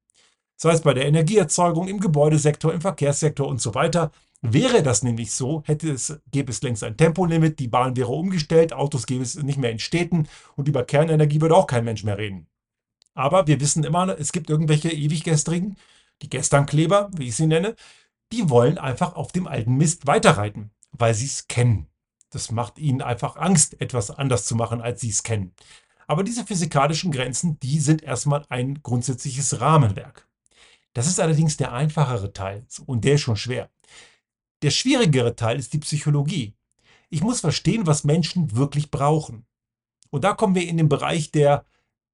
Sei 0.56 0.72
es 0.72 0.80
bei 0.80 0.94
der 0.94 1.06
Energieerzeugung, 1.06 1.88
im 1.88 2.00
Gebäudesektor, 2.00 2.72
im 2.72 2.80
Verkehrssektor 2.80 3.46
und 3.46 3.60
so 3.60 3.74
weiter. 3.74 4.12
Wäre 4.42 4.82
das 4.82 5.02
nämlich 5.02 5.32
so, 5.32 5.62
hätte 5.66 5.90
es, 5.90 6.18
gäbe 6.30 6.50
es 6.50 6.62
längst 6.62 6.82
ein 6.82 6.96
Tempolimit, 6.96 7.58
die 7.58 7.68
Bahn 7.68 7.96
wäre 7.96 8.08
umgestellt, 8.08 8.72
Autos 8.72 9.06
gäbe 9.06 9.22
es 9.22 9.34
nicht 9.34 9.58
mehr 9.58 9.70
in 9.70 9.78
Städten 9.78 10.28
und 10.56 10.66
über 10.66 10.84
Kernenergie 10.84 11.40
würde 11.40 11.56
auch 11.56 11.66
kein 11.66 11.84
Mensch 11.84 12.04
mehr 12.04 12.16
reden. 12.16 12.46
Aber 13.14 13.46
wir 13.46 13.60
wissen 13.60 13.84
immer, 13.84 14.18
es 14.18 14.32
gibt 14.32 14.48
irgendwelche 14.48 14.90
Ewiggestrigen, 14.90 15.76
die 16.22 16.30
Gesternkleber, 16.30 17.10
wie 17.14 17.28
ich 17.28 17.36
sie 17.36 17.46
nenne, 17.46 17.74
die 18.32 18.48
wollen 18.48 18.78
einfach 18.78 19.14
auf 19.14 19.32
dem 19.32 19.46
alten 19.46 19.76
Mist 19.76 20.06
weiterreiten 20.06 20.70
weil 20.92 21.14
sie 21.14 21.26
es 21.26 21.48
kennen. 21.48 21.86
Das 22.30 22.50
macht 22.50 22.78
ihnen 22.78 23.02
einfach 23.02 23.36
Angst, 23.36 23.80
etwas 23.80 24.10
anders 24.10 24.44
zu 24.46 24.54
machen, 24.54 24.80
als 24.80 25.00
sie 25.00 25.10
es 25.10 25.22
kennen. 25.22 25.52
Aber 26.06 26.22
diese 26.22 26.44
physikalischen 26.44 27.12
Grenzen, 27.12 27.58
die 27.60 27.80
sind 27.80 28.02
erstmal 28.02 28.44
ein 28.48 28.82
grundsätzliches 28.82 29.60
Rahmenwerk. 29.60 30.28
Das 30.92 31.06
ist 31.06 31.20
allerdings 31.20 31.56
der 31.56 31.72
einfachere 31.72 32.32
Teil 32.32 32.66
und 32.86 33.04
der 33.04 33.14
ist 33.14 33.20
schon 33.20 33.36
schwer. 33.36 33.70
Der 34.62 34.70
schwierigere 34.70 35.36
Teil 35.36 35.58
ist 35.58 35.72
die 35.72 35.78
Psychologie. 35.78 36.54
Ich 37.08 37.22
muss 37.22 37.40
verstehen, 37.40 37.86
was 37.86 38.04
Menschen 38.04 38.56
wirklich 38.56 38.90
brauchen. 38.90 39.46
Und 40.10 40.24
da 40.24 40.34
kommen 40.34 40.54
wir 40.54 40.66
in 40.66 40.76
den 40.76 40.88
Bereich 40.88 41.30
der, 41.32 41.64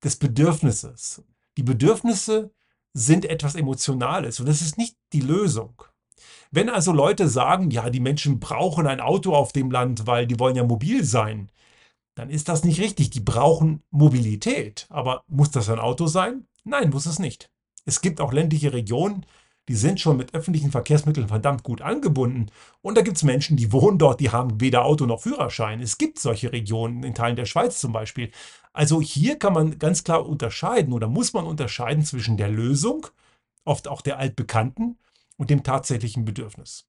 des 0.02 0.16
Bedürfnisses. 0.16 1.22
Die 1.56 1.62
Bedürfnisse 1.62 2.52
sind 2.92 3.24
etwas 3.24 3.54
Emotionales 3.54 4.40
und 4.40 4.46
das 4.46 4.62
ist 4.62 4.78
nicht 4.78 4.96
die 5.12 5.20
Lösung. 5.20 5.82
Wenn 6.50 6.70
also 6.70 6.92
Leute 6.92 7.28
sagen, 7.28 7.70
ja, 7.70 7.90
die 7.90 8.00
Menschen 8.00 8.40
brauchen 8.40 8.86
ein 8.86 9.00
Auto 9.00 9.34
auf 9.34 9.52
dem 9.52 9.70
Land, 9.70 10.06
weil 10.06 10.26
die 10.26 10.38
wollen 10.38 10.56
ja 10.56 10.64
mobil 10.64 11.04
sein, 11.04 11.50
dann 12.14 12.30
ist 12.30 12.48
das 12.48 12.64
nicht 12.64 12.80
richtig. 12.80 13.10
Die 13.10 13.20
brauchen 13.20 13.82
Mobilität. 13.90 14.86
Aber 14.88 15.22
muss 15.28 15.50
das 15.50 15.68
ein 15.68 15.78
Auto 15.78 16.06
sein? 16.06 16.46
Nein, 16.64 16.90
muss 16.90 17.06
es 17.06 17.18
nicht. 17.18 17.50
Es 17.84 18.00
gibt 18.00 18.20
auch 18.20 18.32
ländliche 18.32 18.72
Regionen, 18.72 19.26
die 19.68 19.74
sind 19.74 20.00
schon 20.00 20.16
mit 20.16 20.34
öffentlichen 20.34 20.70
Verkehrsmitteln 20.70 21.28
verdammt 21.28 21.62
gut 21.62 21.82
angebunden. 21.82 22.46
Und 22.82 22.96
da 22.96 23.02
gibt 23.02 23.16
es 23.16 23.24
Menschen, 23.24 23.56
die 23.56 23.72
wohnen 23.72 23.98
dort, 23.98 24.20
die 24.20 24.30
haben 24.30 24.60
weder 24.60 24.84
Auto 24.84 25.06
noch 25.06 25.22
Führerschein. 25.22 25.80
Es 25.80 25.98
gibt 25.98 26.18
solche 26.18 26.52
Regionen, 26.52 27.02
in 27.02 27.14
Teilen 27.14 27.36
der 27.36 27.46
Schweiz 27.46 27.80
zum 27.80 27.92
Beispiel. 27.92 28.30
Also 28.72 29.00
hier 29.00 29.38
kann 29.38 29.52
man 29.52 29.78
ganz 29.78 30.04
klar 30.04 30.26
unterscheiden 30.26 30.92
oder 30.92 31.08
muss 31.08 31.32
man 31.32 31.46
unterscheiden 31.46 32.04
zwischen 32.04 32.36
der 32.36 32.48
Lösung, 32.48 33.06
oft 33.64 33.88
auch 33.88 34.02
der 34.02 34.18
altbekannten, 34.18 34.98
und 35.36 35.50
dem 35.50 35.62
tatsächlichen 35.62 36.24
Bedürfnis. 36.24 36.86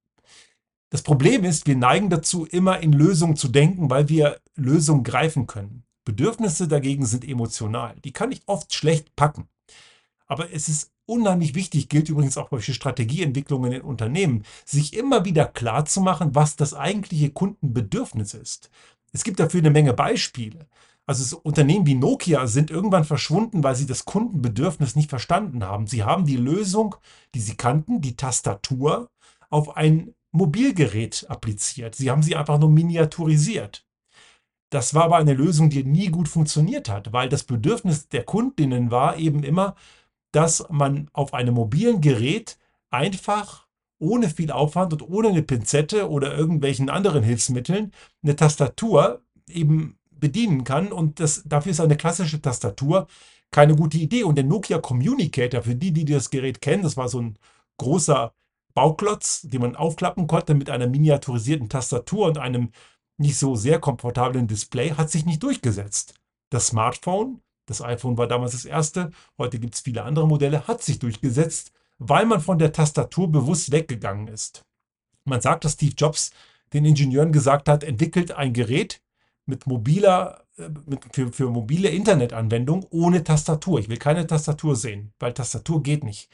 Das 0.89 1.01
Problem 1.01 1.43
ist, 1.43 1.67
wir 1.67 1.75
neigen 1.75 2.09
dazu, 2.09 2.45
immer 2.45 2.79
in 2.79 2.93
Lösungen 2.93 3.35
zu 3.35 3.49
denken, 3.49 3.89
weil 3.89 4.07
wir 4.07 4.39
Lösungen 4.55 5.03
greifen 5.03 5.47
können. 5.47 5.83
Bedürfnisse 6.05 6.69
dagegen 6.69 7.05
sind 7.05 7.27
emotional. 7.27 7.95
Die 8.05 8.13
kann 8.13 8.31
ich 8.31 8.41
oft 8.45 8.73
schlecht 8.73 9.15
packen. 9.17 9.49
Aber 10.27 10.51
es 10.53 10.67
ist 10.67 10.91
unheimlich 11.05 11.55
wichtig, 11.55 11.89
gilt 11.89 12.09
übrigens 12.09 12.37
auch 12.37 12.49
bei 12.49 12.59
Strategieentwicklungen 12.59 13.71
in 13.71 13.81
Unternehmen, 13.81 14.43
sich 14.65 14.93
immer 14.93 15.25
wieder 15.25 15.45
klar 15.45 15.85
zu 15.85 16.01
machen, 16.01 16.35
was 16.35 16.55
das 16.55 16.73
eigentliche 16.73 17.31
Kundenbedürfnis 17.31 18.33
ist. 18.33 18.69
Es 19.13 19.23
gibt 19.23 19.39
dafür 19.39 19.61
eine 19.61 19.71
Menge 19.71 19.93
Beispiele. 19.93 20.67
Also 21.05 21.39
Unternehmen 21.43 21.87
wie 21.87 21.95
Nokia 21.95 22.47
sind 22.47 22.69
irgendwann 22.69 23.05
verschwunden, 23.05 23.63
weil 23.63 23.77
sie 23.77 23.85
das 23.85 24.03
Kundenbedürfnis 24.03 24.97
nicht 24.97 25.09
verstanden 25.09 25.63
haben. 25.63 25.87
Sie 25.87 26.03
haben 26.03 26.25
die 26.25 26.35
Lösung, 26.35 26.95
die 27.33 27.39
sie 27.39 27.55
kannten, 27.55 28.01
die 28.01 28.17
Tastatur, 28.17 29.09
auf 29.49 29.77
ein 29.77 30.13
Mobilgerät 30.31 31.25
appliziert. 31.29 31.95
Sie 31.95 32.11
haben 32.11 32.23
sie 32.23 32.35
einfach 32.35 32.59
nur 32.59 32.69
miniaturisiert. 32.69 33.85
Das 34.69 34.93
war 34.93 35.05
aber 35.05 35.15
eine 35.15 35.33
Lösung, 35.33 35.69
die 35.69 35.85
nie 35.85 36.09
gut 36.09 36.27
funktioniert 36.27 36.89
hat, 36.89 37.13
weil 37.13 37.29
das 37.29 37.45
Bedürfnis 37.45 38.09
der 38.09 38.23
Kundinnen 38.23 38.91
war 38.91 39.17
eben 39.17 39.43
immer, 39.43 39.75
dass 40.37 40.63
man 40.69 41.09
auf 41.13 41.33
einem 41.33 41.55
mobilen 41.55 41.99
Gerät 41.99 42.59
einfach 42.91 43.65
ohne 43.97 44.29
viel 44.29 44.51
Aufwand 44.51 44.93
und 44.93 45.01
ohne 45.01 45.29
eine 45.29 45.41
Pinzette 45.41 46.11
oder 46.11 46.37
irgendwelchen 46.37 46.91
anderen 46.91 47.23
Hilfsmitteln 47.23 47.91
eine 48.21 48.35
Tastatur 48.35 49.23
eben 49.49 49.97
bedienen 50.11 50.63
kann. 50.63 50.91
Und 50.91 51.19
das, 51.19 51.41
dafür 51.43 51.71
ist 51.71 51.79
eine 51.79 51.97
klassische 51.97 52.39
Tastatur 52.39 53.07
keine 53.49 53.75
gute 53.75 53.97
Idee. 53.97 54.25
Und 54.25 54.35
der 54.35 54.43
Nokia 54.43 54.77
Communicator, 54.77 55.63
für 55.63 55.73
die, 55.73 55.91
die 55.91 56.05
das 56.05 56.29
Gerät 56.29 56.61
kennen, 56.61 56.83
das 56.83 56.97
war 56.97 57.09
so 57.09 57.19
ein 57.19 57.39
großer 57.77 58.31
Bauklotz, 58.75 59.41
den 59.41 59.61
man 59.61 59.75
aufklappen 59.75 60.27
konnte 60.27 60.53
mit 60.53 60.69
einer 60.69 60.85
miniaturisierten 60.85 61.67
Tastatur 61.67 62.27
und 62.27 62.37
einem 62.37 62.69
nicht 63.17 63.39
so 63.39 63.55
sehr 63.55 63.79
komfortablen 63.79 64.45
Display, 64.45 64.91
hat 64.91 65.09
sich 65.09 65.25
nicht 65.25 65.41
durchgesetzt. 65.41 66.13
Das 66.51 66.67
Smartphone, 66.67 67.41
das 67.67 67.81
iPhone 67.81 68.17
war 68.17 68.27
damals 68.27 68.53
das 68.53 68.65
erste, 68.65 69.11
heute 69.37 69.59
gibt 69.59 69.75
es 69.75 69.81
viele 69.81 70.03
andere 70.03 70.27
Modelle, 70.27 70.67
hat 70.67 70.81
sich 70.81 70.97
durchgesetzt, 70.97 71.71
weil 71.99 72.25
man 72.25 72.41
von 72.41 72.57
der 72.57 72.71
Tastatur 72.71 73.31
bewusst 73.31 73.71
weggegangen 73.71 74.27
ist. 74.27 74.65
Man 75.25 75.41
sagt, 75.41 75.65
dass 75.65 75.73
Steve 75.73 75.93
Jobs 75.95 76.31
den 76.73 76.85
Ingenieuren 76.85 77.31
gesagt 77.31 77.69
hat, 77.69 77.83
entwickelt 77.83 78.31
ein 78.31 78.53
Gerät, 78.53 79.01
mit 79.47 79.65
mobiler, 79.65 80.45
äh, 80.57 80.69
mit, 80.85 81.01
für, 81.13 81.31
für 81.31 81.49
mobile 81.49 81.89
Internetanwendung 81.89 82.85
ohne 82.89 83.23
Tastatur. 83.23 83.79
Ich 83.79 83.89
will 83.89 83.97
keine 83.97 84.27
Tastatur 84.27 84.75
sehen, 84.75 85.13
weil 85.19 85.33
Tastatur 85.33 85.81
geht 85.81 86.03
nicht. 86.03 86.29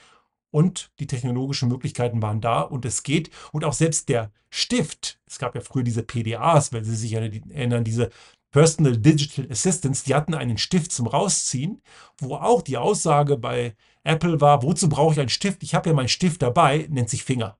Und 0.52 0.92
die 1.00 1.08
technologischen 1.08 1.70
Möglichkeiten 1.70 2.22
waren 2.22 2.42
da 2.42 2.62
und 2.62 2.86
es 2.86 3.04
geht. 3.04 3.32
Und 3.52 3.63
auch 3.63 3.74
selbst 3.74 4.10
der 4.10 4.32
Stift, 4.50 5.20
es 5.25 5.40
gab 5.40 5.56
ja 5.56 5.62
früher 5.62 5.84
diese 5.84 6.04
PDAs, 6.04 6.74
wenn 6.74 6.84
Sie 6.84 6.96
sich 6.96 7.13
erinnern, 7.13 7.84
diese 7.84 8.12
Personal 8.54 8.96
Digital 8.96 9.48
Assistants, 9.52 10.04
die 10.04 10.14
hatten 10.14 10.36
einen 10.36 10.60
Stift 10.60 10.92
zum 10.92 11.08
Rausziehen, 11.08 11.82
wo 12.20 12.36
auch 12.36 12.62
die 12.62 12.78
Aussage 12.78 13.36
bei 13.36 13.76
Apple 14.04 14.40
war, 14.40 14.62
wozu 14.62 14.88
brauche 14.88 15.14
ich 15.14 15.20
einen 15.20 15.30
Stift? 15.30 15.64
Ich 15.64 15.74
habe 15.76 15.90
ja 15.90 15.96
meinen 15.96 16.08
Stift 16.08 16.42
dabei, 16.44 16.88
nennt 16.90 17.10
sich 17.10 17.24
Finger. 17.24 17.58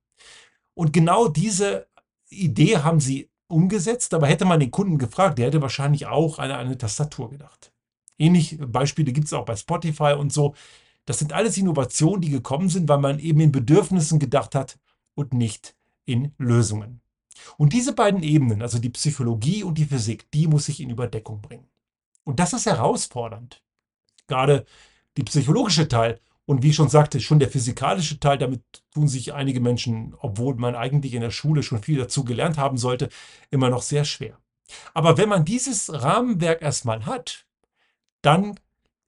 Und 0.76 0.94
genau 0.94 1.28
diese 1.28 1.88
Idee 2.30 2.78
haben 2.78 3.00
sie 3.00 3.30
umgesetzt, 3.48 4.14
aber 4.14 4.28
hätte 4.28 4.46
man 4.46 4.60
den 4.60 4.70
Kunden 4.70 5.00
gefragt, 5.00 5.40
der 5.40 5.48
hätte 5.48 5.64
wahrscheinlich 5.64 6.06
auch 6.06 6.38
an 6.38 6.52
eine, 6.52 6.78
Tastatur 6.78 7.32
gedacht. 7.32 7.74
Ähnliche 8.20 8.58
Beispiele 8.58 9.14
gibt 9.14 9.28
es 9.28 9.34
auch 9.34 9.46
bei 9.46 9.56
Spotify 9.56 10.14
und 10.18 10.32
so. 10.32 10.54
Das 11.06 11.18
sind 11.18 11.34
alles 11.34 11.58
Innovationen, 11.58 12.22
die 12.22 12.30
gekommen 12.30 12.70
sind, 12.70 12.88
weil 12.88 13.00
man 13.00 13.18
eben 13.18 13.40
in 13.40 13.52
Bedürfnissen 13.52 14.20
gedacht 14.20 14.54
hat 14.54 14.78
und 15.16 15.34
nicht 15.34 15.76
in 16.06 16.34
Lösungen. 16.38 17.03
Und 17.58 17.74
diese 17.74 17.94
beiden 17.94 18.24
Ebenen, 18.24 18.62
also 18.62 18.80
die 18.80 18.90
Psychologie 18.90 19.64
und 19.64 19.78
die 19.78 19.86
Physik, 19.86 20.30
die 20.32 20.48
muss 20.48 20.70
ich 20.70 20.80
in 20.80 20.90
Überdeckung 20.90 21.42
bringen. 21.42 21.68
Und 22.24 22.40
das 22.40 22.54
ist 22.54 22.66
herausfordernd. 22.66 23.62
Gerade 24.28 24.66
die 25.18 25.24
psychologische 25.24 25.88
Teil 25.88 26.20
und 26.46 26.64
wie 26.64 26.70
ich 26.70 26.76
schon 26.76 26.90
sagte, 26.90 27.20
schon 27.20 27.40
der 27.40 27.50
physikalische 27.50 28.20
Teil, 28.20 28.38
damit 28.38 28.62
tun 28.94 29.08
sich 29.08 29.34
einige 29.34 29.62
Menschen, 29.62 30.14
obwohl 30.20 30.56
man 30.56 30.76
eigentlich 30.76 31.14
in 31.14 31.22
der 31.22 31.32
Schule 31.32 31.64
schon 31.64 31.82
viel 31.82 31.98
dazu 31.98 32.26
gelernt 32.26 32.58
haben 32.58 32.78
sollte, 32.78 33.10
immer 33.50 33.70
noch 33.70 33.82
sehr 33.82 34.04
schwer. 34.04 34.38
Aber 34.94 35.18
wenn 35.18 35.30
man 35.30 35.46
dieses 35.46 35.92
Rahmenwerk 35.92 36.62
erstmal 36.62 37.06
hat, 37.06 37.46
dann 38.22 38.60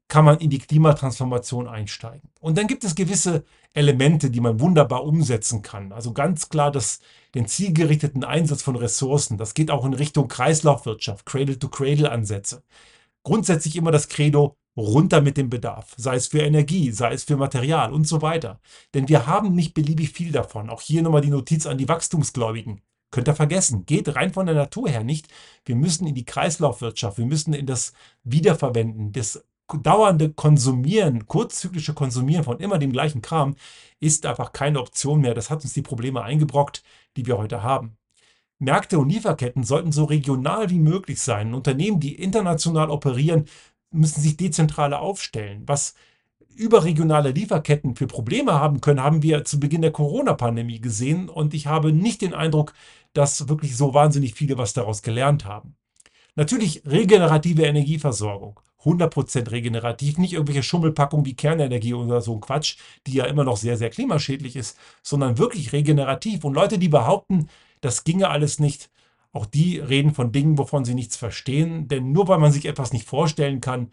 kann 0.07 0.25
man 0.25 0.37
in 0.39 0.49
die 0.49 0.59
Klimatransformation 0.59 1.67
einsteigen. 1.67 2.29
Und 2.39 2.57
dann 2.57 2.67
gibt 2.67 2.83
es 2.83 2.95
gewisse 2.95 3.43
Elemente, 3.73 4.29
die 4.29 4.39
man 4.39 4.59
wunderbar 4.59 5.03
umsetzen 5.03 5.61
kann. 5.61 5.91
Also 5.91 6.13
ganz 6.13 6.49
klar 6.49 6.71
das, 6.71 6.99
den 7.33 7.47
zielgerichteten 7.47 8.23
Einsatz 8.23 8.61
von 8.61 8.75
Ressourcen. 8.75 9.37
Das 9.37 9.53
geht 9.53 9.71
auch 9.71 9.85
in 9.85 9.93
Richtung 9.93 10.27
Kreislaufwirtschaft, 10.27 11.25
Cradle-to-Cradle-Ansätze. 11.25 12.63
Grundsätzlich 13.23 13.75
immer 13.75 13.91
das 13.91 14.07
Credo, 14.07 14.57
runter 14.77 15.21
mit 15.21 15.37
dem 15.37 15.49
Bedarf, 15.49 15.93
sei 15.97 16.15
es 16.15 16.27
für 16.27 16.41
Energie, 16.41 16.91
sei 16.91 17.13
es 17.13 17.23
für 17.23 17.37
Material 17.37 17.93
und 17.93 18.07
so 18.07 18.21
weiter. 18.21 18.59
Denn 18.93 19.07
wir 19.07 19.25
haben 19.25 19.55
nicht 19.55 19.73
beliebig 19.73 20.11
viel 20.11 20.31
davon. 20.31 20.69
Auch 20.69 20.81
hier 20.81 21.01
nochmal 21.01 21.21
die 21.21 21.29
Notiz 21.29 21.65
an 21.65 21.77
die 21.77 21.87
Wachstumsgläubigen. 21.87 22.81
Könnt 23.11 23.29
ihr 23.29 23.35
vergessen, 23.35 23.85
geht 23.85 24.13
rein 24.15 24.33
von 24.33 24.45
der 24.45 24.55
Natur 24.55 24.89
her 24.89 25.03
nicht. 25.03 25.27
Wir 25.63 25.75
müssen 25.75 26.05
in 26.05 26.15
die 26.15 26.25
Kreislaufwirtschaft, 26.25 27.17
wir 27.17 27.25
müssen 27.25 27.53
in 27.53 27.65
das 27.65 27.93
Wiederverwenden, 28.23 29.13
das 29.13 29.45
dauernde 29.81 30.31
Konsumieren, 30.31 31.27
kurzzyklische 31.27 31.93
Konsumieren 31.93 32.43
von 32.43 32.59
immer 32.59 32.77
dem 32.77 32.91
gleichen 32.91 33.21
Kram 33.21 33.55
ist 33.99 34.25
einfach 34.25 34.53
keine 34.53 34.79
Option 34.79 35.21
mehr. 35.21 35.33
Das 35.33 35.49
hat 35.49 35.63
uns 35.63 35.73
die 35.73 35.81
Probleme 35.81 36.23
eingebrockt, 36.23 36.83
die 37.17 37.25
wir 37.25 37.37
heute 37.37 37.63
haben. 37.63 37.97
Märkte 38.59 38.99
und 38.99 39.09
Lieferketten 39.09 39.63
sollten 39.63 39.91
so 39.91 40.05
regional 40.05 40.69
wie 40.69 40.79
möglich 40.79 41.21
sein. 41.21 41.53
Unternehmen, 41.53 41.99
die 41.99 42.15
international 42.15 42.89
operieren, 42.89 43.45
müssen 43.91 44.21
sich 44.21 44.37
dezentraler 44.37 45.01
aufstellen. 45.01 45.63
Was 45.65 45.93
überregionale 46.55 47.31
Lieferketten 47.31 47.95
für 47.95 48.07
Probleme 48.07 48.53
haben 48.53 48.81
können, 48.81 49.03
haben 49.03 49.23
wir 49.23 49.43
zu 49.43 49.59
Beginn 49.59 49.81
der 49.81 49.91
Corona-Pandemie 49.91 50.79
gesehen. 50.79 51.29
Und 51.29 51.53
ich 51.53 51.67
habe 51.67 51.91
nicht 51.91 52.21
den 52.21 52.33
Eindruck, 52.33 52.73
dass 53.13 53.49
wirklich 53.49 53.75
so 53.75 53.93
wahnsinnig 53.93 54.33
viele 54.35 54.57
was 54.57 54.73
daraus 54.73 55.01
gelernt 55.01 55.45
haben. 55.45 55.75
Natürlich 56.35 56.83
regenerative 56.85 57.63
Energieversorgung. 57.63 58.59
100% 58.85 59.51
regenerativ, 59.51 60.17
nicht 60.17 60.33
irgendwelche 60.33 60.63
Schummelpackungen 60.63 61.25
wie 61.25 61.35
Kernenergie 61.35 61.93
oder 61.93 62.21
so 62.21 62.35
ein 62.35 62.41
Quatsch, 62.41 62.77
die 63.07 63.13
ja 63.13 63.25
immer 63.25 63.43
noch 63.43 63.57
sehr, 63.57 63.77
sehr 63.77 63.89
klimaschädlich 63.89 64.55
ist, 64.55 64.77
sondern 65.03 65.37
wirklich 65.37 65.73
regenerativ. 65.73 66.43
Und 66.45 66.53
Leute, 66.53 66.77
die 66.77 66.89
behaupten, 66.89 67.49
das 67.81 68.03
ginge 68.03 68.29
alles 68.29 68.59
nicht, 68.59 68.89
auch 69.31 69.45
die 69.45 69.79
reden 69.79 70.13
von 70.13 70.31
Dingen, 70.31 70.57
wovon 70.57 70.85
sie 70.85 70.95
nichts 70.95 71.17
verstehen, 71.17 71.87
denn 71.87 72.11
nur 72.11 72.27
weil 72.27 72.39
man 72.39 72.51
sich 72.51 72.65
etwas 72.65 72.93
nicht 72.93 73.07
vorstellen 73.07 73.59
kann, 73.59 73.91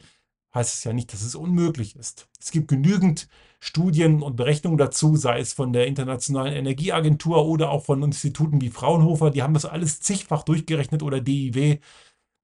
heißt 0.55 0.75
es 0.75 0.85
ja 0.85 0.93
nicht, 0.93 1.13
dass 1.13 1.23
es 1.23 1.35
unmöglich 1.35 1.97
ist. 1.97 2.29
Es 2.39 2.51
gibt 2.51 2.69
genügend 2.69 3.29
Studien 3.59 4.23
und 4.23 4.37
Berechnungen 4.37 4.79
dazu, 4.79 5.17
sei 5.17 5.41
es 5.41 5.53
von 5.53 5.73
der 5.73 5.87
Internationalen 5.87 6.53
Energieagentur 6.53 7.47
oder 7.47 7.71
auch 7.71 7.85
von 7.85 8.03
Instituten 8.03 8.61
wie 8.61 8.71
Fraunhofer, 8.71 9.31
die 9.31 9.43
haben 9.43 9.55
das 9.55 9.65
alles 9.65 10.01
zigfach 10.01 10.43
durchgerechnet 10.43 11.03
oder 11.03 11.21
DIW, 11.21 11.79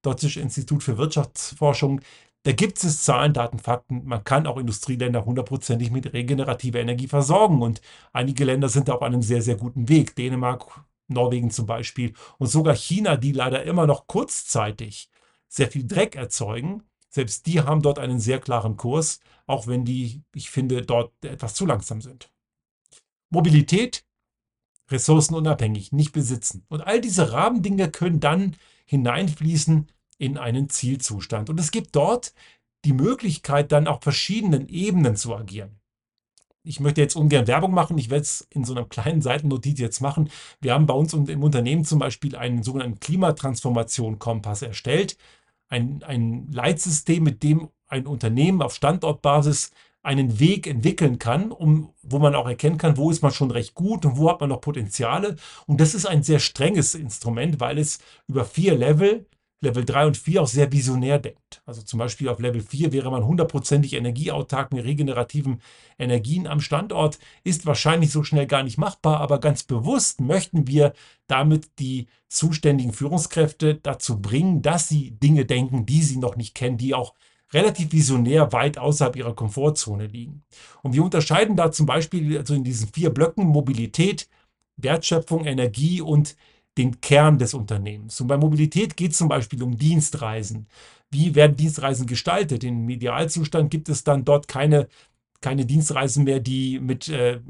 Deutsches 0.01 0.37
Institut 0.37 0.81
für 0.81 0.97
Wirtschaftsforschung. 0.97 1.99
Da 2.43 2.53
gibt 2.53 2.81
es 2.83 3.03
Zahlen, 3.03 3.33
Daten, 3.33 3.59
Fakten. 3.59 4.05
Man 4.05 4.23
kann 4.23 4.47
auch 4.47 4.57
Industrieländer 4.57 5.25
hundertprozentig 5.25 5.91
mit 5.91 6.13
regenerativer 6.13 6.79
Energie 6.79 7.07
versorgen. 7.07 7.61
Und 7.61 7.81
einige 8.13 8.45
Länder 8.45 8.69
sind 8.69 8.87
da 8.87 8.93
auf 8.93 9.01
einem 9.01 9.21
sehr, 9.21 9.41
sehr 9.41 9.55
guten 9.55 9.89
Weg. 9.89 10.15
Dänemark, 10.15 10.85
Norwegen 11.09 11.51
zum 11.51 11.65
Beispiel 11.65 12.13
und 12.37 12.47
sogar 12.47 12.75
China, 12.75 13.17
die 13.17 13.31
leider 13.33 13.63
immer 13.63 13.87
noch 13.87 14.07
kurzzeitig 14.07 15.09
sehr 15.47 15.69
viel 15.69 15.85
Dreck 15.85 16.15
erzeugen. 16.15 16.83
Selbst 17.09 17.47
die 17.47 17.61
haben 17.61 17.81
dort 17.81 17.99
einen 17.99 18.19
sehr 18.19 18.39
klaren 18.39 18.77
Kurs, 18.77 19.19
auch 19.47 19.67
wenn 19.67 19.83
die, 19.83 20.23
ich 20.33 20.49
finde, 20.51 20.83
dort 20.83 21.11
etwas 21.25 21.55
zu 21.55 21.65
langsam 21.65 22.01
sind. 22.01 22.31
Mobilität, 23.31 24.05
ressourcenunabhängig, 24.89 25.91
nicht 25.91 26.11
besitzen. 26.11 26.65
Und 26.69 26.81
all 26.81 27.01
diese 27.01 27.31
Rahmendinge 27.31 27.89
können 27.89 28.19
dann 28.19 28.55
hineinfließen 28.85 29.87
in 30.19 30.37
einen 30.37 30.69
Zielzustand. 30.69 31.49
Und 31.49 31.59
es 31.59 31.71
gibt 31.71 31.95
dort 31.95 32.33
die 32.85 32.93
Möglichkeit, 32.93 33.71
dann 33.71 33.87
auf 33.87 34.03
verschiedenen 34.03 34.69
Ebenen 34.69 35.15
zu 35.15 35.35
agieren 35.35 35.79
ich 36.63 36.79
möchte 36.79 37.01
jetzt 37.01 37.15
ungern 37.15 37.47
Werbung 37.47 37.73
machen, 37.73 37.97
ich 37.97 38.09
werde 38.09 38.23
es 38.23 38.47
in 38.51 38.63
so 38.63 38.73
einer 38.73 38.85
kleinen 38.85 39.21
Seitennotiz 39.21 39.79
jetzt 39.79 40.01
machen. 40.01 40.29
Wir 40.61 40.73
haben 40.73 40.85
bei 40.85 40.93
uns 40.93 41.13
im 41.13 41.43
Unternehmen 41.43 41.85
zum 41.85 41.99
Beispiel 41.99 42.35
einen 42.35 42.63
sogenannten 42.63 42.99
Klimatransformation-Kompass 42.99 44.61
erstellt. 44.61 45.17
Ein, 45.67 46.03
ein 46.03 46.47
Leitsystem, 46.51 47.23
mit 47.23 47.43
dem 47.43 47.69
ein 47.87 48.05
Unternehmen 48.05 48.61
auf 48.61 48.75
Standortbasis 48.75 49.71
einen 50.01 50.39
Weg 50.39 50.67
entwickeln 50.67 51.19
kann, 51.19 51.51
um, 51.51 51.93
wo 52.03 52.19
man 52.19 52.35
auch 52.35 52.47
erkennen 52.47 52.77
kann, 52.77 52.97
wo 52.97 53.09
ist 53.11 53.21
man 53.21 53.31
schon 53.31 53.51
recht 53.51 53.73
gut 53.73 54.05
und 54.05 54.17
wo 54.17 54.29
hat 54.29 54.39
man 54.39 54.49
noch 54.49 54.61
Potenziale. 54.61 55.35
Und 55.65 55.81
das 55.81 55.93
ist 55.93 56.05
ein 56.05 56.23
sehr 56.23 56.39
strenges 56.39 56.95
Instrument, 56.95 57.59
weil 57.59 57.77
es 57.77 57.99
über 58.27 58.45
vier 58.45 58.77
Level 58.77 59.25
Level 59.61 59.83
3 59.83 60.07
und 60.07 60.17
4 60.17 60.41
auch 60.41 60.47
sehr 60.47 60.71
visionär 60.71 61.19
denkt. 61.19 61.61
Also 61.65 61.81
zum 61.81 61.99
Beispiel 61.99 62.29
auf 62.29 62.39
Level 62.39 62.61
4 62.61 62.93
wäre 62.93 63.11
man 63.11 63.25
hundertprozentig 63.25 63.93
energieautark 63.93 64.71
mit 64.71 64.85
regenerativen 64.85 65.61
Energien 65.97 66.47
am 66.47 66.61
Standort, 66.61 67.19
ist 67.43 67.65
wahrscheinlich 67.65 68.11
so 68.11 68.23
schnell 68.23 68.47
gar 68.47 68.63
nicht 68.63 68.77
machbar, 68.77 69.19
aber 69.19 69.39
ganz 69.39 69.63
bewusst 69.63 70.21
möchten 70.21 70.67
wir 70.67 70.93
damit 71.27 71.79
die 71.79 72.07
zuständigen 72.29 72.93
Führungskräfte 72.93 73.75
dazu 73.75 74.21
bringen, 74.21 74.61
dass 74.61 74.87
sie 74.87 75.11
Dinge 75.11 75.45
denken, 75.45 75.85
die 75.85 76.03
sie 76.03 76.17
noch 76.17 76.37
nicht 76.37 76.55
kennen, 76.55 76.77
die 76.77 76.95
auch 76.95 77.13
relativ 77.51 77.91
visionär 77.91 78.53
weit 78.53 78.77
außerhalb 78.77 79.15
ihrer 79.15 79.35
Komfortzone 79.35 80.07
liegen. 80.07 80.43
Und 80.83 80.93
wir 80.93 81.03
unterscheiden 81.03 81.55
da 81.55 81.71
zum 81.71 81.85
Beispiel 81.85 82.37
also 82.37 82.53
in 82.53 82.63
diesen 82.63 82.87
vier 82.87 83.09
Blöcken 83.09 83.45
Mobilität, 83.45 84.29
Wertschöpfung, 84.77 85.45
Energie 85.45 86.01
und 86.01 86.35
den 86.79 87.01
Kern 87.01 87.37
des 87.37 87.53
Unternehmens. 87.53 88.19
Und 88.21 88.27
bei 88.27 88.37
Mobilität 88.37 88.97
geht 88.97 89.11
es 89.11 89.17
zum 89.17 89.27
Beispiel 89.27 89.61
um 89.61 89.77
Dienstreisen. 89.77 90.67
Wie 91.11 91.35
werden 91.35 91.57
Dienstreisen 91.57 92.07
gestaltet? 92.07 92.63
Im 92.63 92.89
Idealzustand 92.89 93.69
gibt 93.69 93.89
es 93.89 94.03
dann 94.03 94.25
dort 94.25 94.47
keine, 94.47 94.87
keine 95.41 95.65
Dienstreisen 95.65 96.23
mehr, 96.23 96.39
die 96.39 96.79
mit 96.79 97.09
äh, 97.09 97.41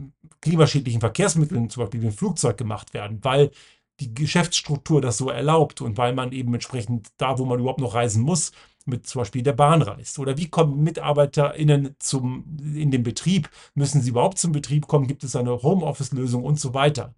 klimaschädlichen 0.41 1.00
Verkehrsmitteln, 1.00 1.69
zum 1.69 1.83
Beispiel 1.83 2.01
wie 2.01 2.07
ein 2.07 2.12
Flugzeug, 2.12 2.57
gemacht 2.57 2.93
werden, 2.93 3.19
weil 3.21 3.51
die 4.00 4.13
Geschäftsstruktur 4.13 5.01
das 5.01 5.17
so 5.17 5.29
erlaubt 5.29 5.81
und 5.81 5.98
weil 5.98 6.13
man 6.13 6.31
eben 6.31 6.53
entsprechend 6.53 7.09
da, 7.17 7.38
wo 7.38 7.45
man 7.45 7.59
überhaupt 7.59 7.81
noch 7.81 7.93
reisen 7.93 8.24
muss, 8.24 8.51
mit 8.86 9.05
zum 9.07 9.21
Beispiel 9.21 9.43
der 9.43 9.53
Bahn 9.53 9.81
reist? 9.81 10.17
Oder 10.19 10.38
wie 10.38 10.50
kommen 10.50 10.83
MitarbeiterInnen 10.83 11.95
zum, 12.00 12.57
in 12.75 12.91
den 12.91 13.03
Betrieb? 13.03 13.50
Müssen 13.75 14.01
sie 14.01 14.09
überhaupt 14.09 14.39
zum 14.39 14.51
Betrieb 14.53 14.88
kommen? 14.88 15.07
Gibt 15.07 15.24
es 15.24 15.36
eine 15.36 15.62
Homeoffice-Lösung 15.62 16.43
und 16.43 16.59
so 16.59 16.74
weiter? 16.74 17.13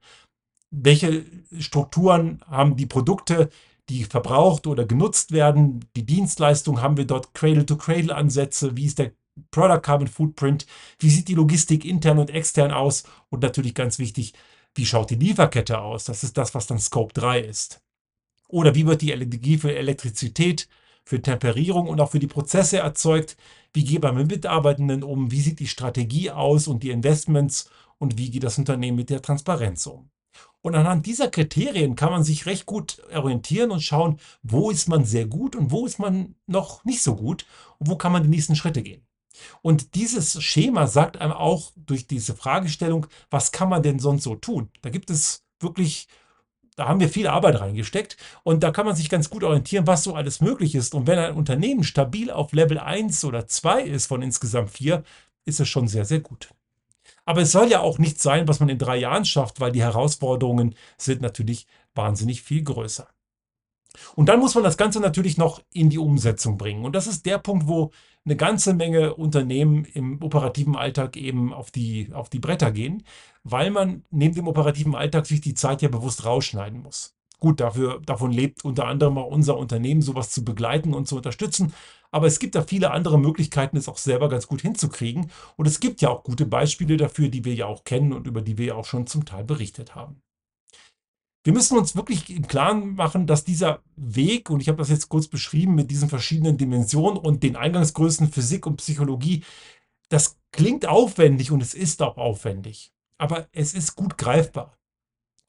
Welche 0.71 1.25
Strukturen 1.59 2.41
haben 2.47 2.77
die 2.77 2.85
Produkte, 2.85 3.49
die 3.89 4.05
verbraucht 4.05 4.67
oder 4.67 4.85
genutzt 4.85 5.31
werden? 5.31 5.85
Die 5.97 6.05
Dienstleistung, 6.05 6.81
haben 6.81 6.95
wir 6.95 7.05
dort 7.05 7.33
Cradle-to-Cradle-Ansätze? 7.33 8.77
Wie 8.77 8.85
ist 8.85 8.99
der 8.99 9.11
Product 9.51 9.81
Carbon 9.81 10.07
Footprint? 10.07 10.65
Wie 10.99 11.09
sieht 11.09 11.27
die 11.27 11.35
Logistik 11.35 11.83
intern 11.83 12.19
und 12.19 12.29
extern 12.29 12.71
aus? 12.71 13.03
Und 13.29 13.41
natürlich 13.43 13.75
ganz 13.75 13.99
wichtig, 13.99 14.33
wie 14.73 14.85
schaut 14.85 15.09
die 15.09 15.15
Lieferkette 15.15 15.81
aus? 15.81 16.05
Das 16.05 16.23
ist 16.23 16.37
das, 16.37 16.55
was 16.55 16.67
dann 16.67 16.79
Scope 16.79 17.13
3 17.13 17.41
ist. 17.41 17.81
Oder 18.47 18.73
wie 18.73 18.85
wird 18.85 19.01
die 19.01 19.11
Energie 19.11 19.57
für 19.57 19.75
Elektrizität, 19.75 20.69
für 21.03 21.21
Temperierung 21.21 21.87
und 21.87 21.99
auch 21.99 22.11
für 22.11 22.19
die 22.19 22.27
Prozesse 22.27 22.77
erzeugt? 22.77 23.35
Wie 23.73 23.83
geht 23.83 24.03
man 24.03 24.15
mit 24.15 24.27
Mitarbeitenden 24.27 25.03
um? 25.03 25.31
Wie 25.31 25.41
sieht 25.41 25.59
die 25.59 25.67
Strategie 25.67 26.31
aus 26.31 26.67
und 26.67 26.83
die 26.83 26.91
Investments? 26.91 27.69
Und 27.97 28.17
wie 28.17 28.31
geht 28.31 28.43
das 28.43 28.57
Unternehmen 28.57 28.97
mit 28.97 29.09
der 29.09 29.21
Transparenz 29.21 29.85
um? 29.85 30.09
Und 30.61 30.75
anhand 30.75 31.07
dieser 31.07 31.29
Kriterien 31.29 31.95
kann 31.95 32.11
man 32.11 32.23
sich 32.23 32.45
recht 32.45 32.65
gut 32.65 33.01
orientieren 33.13 33.71
und 33.71 33.81
schauen, 33.81 34.19
wo 34.43 34.69
ist 34.69 34.87
man 34.87 35.05
sehr 35.05 35.25
gut 35.25 35.55
und 35.55 35.71
wo 35.71 35.85
ist 35.85 35.97
man 35.97 36.35
noch 36.45 36.85
nicht 36.85 37.01
so 37.01 37.15
gut 37.15 37.45
und 37.79 37.89
wo 37.89 37.95
kann 37.95 38.11
man 38.11 38.23
die 38.23 38.29
nächsten 38.29 38.55
Schritte 38.55 38.83
gehen. 38.83 39.05
Und 39.61 39.95
dieses 39.95 40.41
Schema 40.43 40.85
sagt 40.85 41.17
einem 41.17 41.33
auch 41.33 41.71
durch 41.75 42.05
diese 42.05 42.35
Fragestellung, 42.35 43.07
was 43.31 43.51
kann 43.51 43.69
man 43.69 43.81
denn 43.81 43.97
sonst 43.97 44.23
so 44.23 44.35
tun? 44.35 44.69
Da 44.81 44.89
gibt 44.89 45.09
es 45.09 45.43
wirklich, 45.59 46.07
da 46.75 46.87
haben 46.87 46.99
wir 46.99 47.09
viel 47.09 47.27
Arbeit 47.27 47.59
reingesteckt 47.59 48.17
und 48.43 48.61
da 48.61 48.71
kann 48.71 48.85
man 48.85 48.95
sich 48.95 49.09
ganz 49.09 49.31
gut 49.31 49.43
orientieren, 49.43 49.87
was 49.87 50.03
so 50.03 50.13
alles 50.13 50.41
möglich 50.41 50.75
ist. 50.75 50.93
Und 50.93 51.07
wenn 51.07 51.17
ein 51.17 51.33
Unternehmen 51.33 51.83
stabil 51.83 52.29
auf 52.29 52.53
Level 52.53 52.77
1 52.77 53.25
oder 53.25 53.47
2 53.47 53.81
ist 53.83 54.05
von 54.05 54.21
insgesamt 54.21 54.69
4, 54.69 55.03
ist 55.45 55.59
es 55.59 55.67
schon 55.67 55.87
sehr, 55.87 56.05
sehr 56.05 56.19
gut. 56.19 56.49
Aber 57.25 57.41
es 57.41 57.51
soll 57.51 57.69
ja 57.69 57.81
auch 57.81 57.97
nicht 57.99 58.19
sein, 58.21 58.47
was 58.47 58.59
man 58.59 58.69
in 58.69 58.77
drei 58.79 58.97
Jahren 58.97 59.25
schafft, 59.25 59.59
weil 59.59 59.71
die 59.71 59.83
Herausforderungen 59.83 60.75
sind 60.97 61.21
natürlich 61.21 61.67
wahnsinnig 61.93 62.41
viel 62.41 62.63
größer. 62.63 63.07
Und 64.15 64.29
dann 64.29 64.39
muss 64.39 64.55
man 64.55 64.63
das 64.63 64.77
Ganze 64.77 64.99
natürlich 64.99 65.37
noch 65.37 65.61
in 65.73 65.89
die 65.89 65.97
Umsetzung 65.97 66.57
bringen. 66.57 66.85
Und 66.85 66.95
das 66.95 67.07
ist 67.07 67.25
der 67.25 67.37
Punkt, 67.37 67.67
wo 67.67 67.91
eine 68.25 68.35
ganze 68.35 68.73
Menge 68.73 69.15
Unternehmen 69.15 69.85
im 69.85 70.21
operativen 70.21 70.75
Alltag 70.75 71.17
eben 71.17 71.53
auf 71.53 71.71
die, 71.71 72.11
auf 72.13 72.29
die 72.29 72.39
Bretter 72.39 72.71
gehen, 72.71 73.03
weil 73.43 73.71
man 73.71 74.03
neben 74.11 74.35
dem 74.35 74.47
operativen 74.47 74.95
Alltag 74.95 75.25
sich 75.25 75.41
die 75.41 75.55
Zeit 75.55 75.81
ja 75.81 75.89
bewusst 75.89 76.25
rausschneiden 76.25 76.81
muss. 76.81 77.15
Gut, 77.41 77.59
dafür, 77.59 77.99
davon 78.05 78.31
lebt 78.31 78.63
unter 78.63 78.85
anderem 78.85 79.17
auch 79.17 79.25
unser 79.25 79.57
Unternehmen, 79.57 80.03
sowas 80.03 80.29
zu 80.29 80.45
begleiten 80.45 80.93
und 80.93 81.07
zu 81.07 81.15
unterstützen. 81.15 81.73
Aber 82.11 82.27
es 82.27 82.37
gibt 82.37 82.53
da 82.53 82.61
viele 82.61 82.91
andere 82.91 83.17
Möglichkeiten, 83.17 83.77
es 83.77 83.89
auch 83.89 83.97
selber 83.97 84.29
ganz 84.29 84.45
gut 84.45 84.61
hinzukriegen. 84.61 85.31
Und 85.57 85.67
es 85.67 85.79
gibt 85.79 86.01
ja 86.01 86.09
auch 86.09 86.23
gute 86.23 86.45
Beispiele 86.45 86.97
dafür, 86.97 87.29
die 87.29 87.43
wir 87.43 87.55
ja 87.55 87.65
auch 87.65 87.83
kennen 87.83 88.13
und 88.13 88.27
über 88.27 88.43
die 88.43 88.59
wir 88.59 88.67
ja 88.67 88.75
auch 88.75 88.85
schon 88.85 89.07
zum 89.07 89.25
Teil 89.25 89.43
berichtet 89.43 89.95
haben. 89.95 90.21
Wir 91.43 91.53
müssen 91.53 91.79
uns 91.79 91.95
wirklich 91.95 92.29
im 92.29 92.45
Klaren 92.45 92.93
machen, 92.93 93.25
dass 93.25 93.43
dieser 93.43 93.81
Weg, 93.95 94.51
und 94.51 94.61
ich 94.61 94.67
habe 94.67 94.77
das 94.77 94.89
jetzt 94.89 95.09
kurz 95.09 95.27
beschrieben 95.27 95.73
mit 95.73 95.89
diesen 95.89 96.09
verschiedenen 96.09 96.59
Dimensionen 96.59 97.17
und 97.17 97.41
den 97.41 97.55
Eingangsgrößen 97.55 98.31
Physik 98.31 98.67
und 98.67 98.77
Psychologie, 98.77 99.43
das 100.09 100.37
klingt 100.51 100.85
aufwendig 100.85 101.49
und 101.49 101.63
es 101.63 101.73
ist 101.73 102.03
auch 102.03 102.17
aufwendig. 102.17 102.93
Aber 103.17 103.47
es 103.51 103.73
ist 103.73 103.95
gut 103.95 104.19
greifbar. 104.19 104.77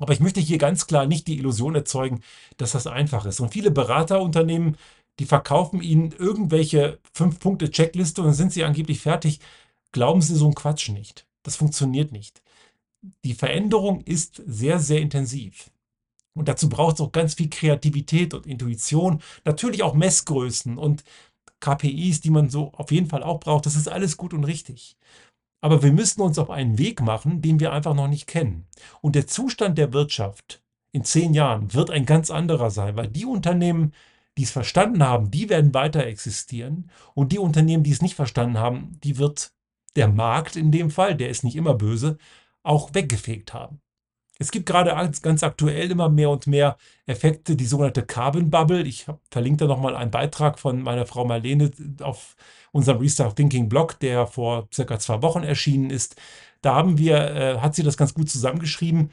Aber 0.03 0.13
ich 0.13 0.19
möchte 0.19 0.41
hier 0.41 0.59
ganz 0.59 0.89
klar 0.89 1.07
nicht 1.07 1.29
die 1.29 1.39
Illusion 1.39 1.77
erzeugen, 1.77 2.23
dass 2.57 2.73
das 2.73 2.89
einfach 2.89 3.25
ist. 3.25 3.39
Und 3.39 3.53
viele 3.53 3.71
Beraterunternehmen, 3.71 4.77
die 5.21 5.27
verkaufen 5.27 5.81
Ihnen 5.81 6.11
irgendwelche 6.11 6.99
Fünf-Punkte-Checkliste 7.13 8.21
und 8.21 8.27
dann 8.27 8.35
sind 8.35 8.53
sie 8.53 8.65
angeblich 8.65 9.01
fertig. 9.01 9.39
Glauben 9.93 10.21
Sie 10.21 10.35
so 10.35 10.47
einen 10.47 10.57
Quatsch 10.57 10.89
nicht. 10.89 11.29
Das 11.45 11.55
funktioniert 11.55 12.11
nicht. 12.11 12.43
Die 13.25 13.35
Veränderung 13.35 14.01
ist 14.01 14.43
sehr, 14.45 14.81
sehr 14.81 15.01
intensiv. 15.01 15.71
Und 16.35 16.49
dazu 16.49 16.69
braucht 16.69 16.97
es 16.97 17.01
auch 17.01 17.13
ganz 17.13 17.35
viel 17.35 17.49
Kreativität 17.49 18.35
und 18.35 18.45
Intuition, 18.45 19.23
natürlich 19.45 19.85
auch 19.85 19.95
Messgrößen 19.95 20.79
und 20.79 21.05
KPIs, 21.61 22.21
die 22.23 22.31
man 22.31 22.51
so 22.51 22.73
auf 22.73 22.91
jeden 22.91 23.09
Fall 23.09 23.23
auch 23.23 23.39
braucht. 23.39 23.67
Das 23.67 23.77
ist 23.77 23.87
alles 23.87 24.17
gut 24.17 24.35
und 24.35 24.43
richtig. 24.43 24.97
Aber 25.63 25.83
wir 25.83 25.93
müssen 25.93 26.21
uns 26.21 26.39
auf 26.39 26.51
einen 26.51 26.77
Weg 26.77 27.01
machen, 27.01 27.41
den 27.41 27.61
wir 27.61 27.73
einfach 27.73 27.95
noch 27.95 28.09
nicht 28.09 28.27
kennen. 28.27 28.67
Und 29.01 29.15
der 29.15 29.27
Zustand 29.27 29.79
der 29.79 29.93
Wirtschaft 29.93 30.61
in 30.91 31.05
zehn 31.05 31.33
Jahren 31.33 31.73
wird 31.73 31.91
ein 31.91 32.05
ganz 32.05 32.31
anderer 32.31 32.71
sein, 32.71 32.97
weil 32.97 33.09
die 33.09 33.25
Unternehmen, 33.25 33.95
die 34.37 34.43
es 34.43 34.51
verstanden 34.51 35.03
haben, 35.03 35.31
die 35.31 35.49
werden 35.49 35.73
weiter 35.73 36.05
existieren. 36.05 36.91
Und 37.15 37.33
die 37.33 37.39
Unternehmen, 37.39 37.85
die 37.85 37.93
es 37.93 38.03
nicht 38.03 38.17
verstanden 38.17 38.59
haben, 38.59 38.99
die 39.05 39.19
wird 39.19 39.53
der 39.97 40.09
Markt 40.09 40.57
in 40.57 40.73
dem 40.73 40.91
Fall, 40.91 41.17
der 41.17 41.31
ist 41.31 41.45
nicht 41.45 41.57
immer 41.57 41.75
böse, 41.75 42.19
auch 42.63 42.93
weggefegt 42.93 43.55
haben. 43.55 43.81
Es 44.43 44.51
gibt 44.51 44.67
gerade 44.67 44.91
ganz 45.23 45.45
aktuell 45.45 45.93
immer 45.93 46.09
mehr 46.09 46.29
und 46.29 46.49
mehr 46.49 46.77
Effekte, 47.07 47.55
die 47.55 47.65
sogenannte 47.65 48.03
Carbon 48.03 48.51
Bubble. 48.51 48.83
Ich 48.83 49.07
verlinke 49.31 49.59
da 49.59 49.67
nochmal 49.67 49.95
einen 49.95 50.11
Beitrag 50.11 50.59
von 50.59 50.83
meiner 50.83 51.07
Frau 51.07 51.25
Marlene 51.25 51.71
auf 52.01 52.35
unserem 52.73 52.99
Restart 52.99 53.37
Thinking 53.37 53.69
Blog, 53.69 54.01
der 54.01 54.27
vor 54.27 54.69
circa 54.75 54.99
zwei 54.99 55.23
Wochen 55.23 55.45
erschienen 55.45 55.91
ist. 55.91 56.17
Da 56.61 56.75
haben 56.75 56.99
wir, 56.99 57.17
äh, 57.17 57.59
hat 57.59 57.77
sie 57.77 57.85
das 57.85 57.97
ganz 57.97 58.15
gut 58.15 58.29
zusammengeschrieben, 58.29 59.13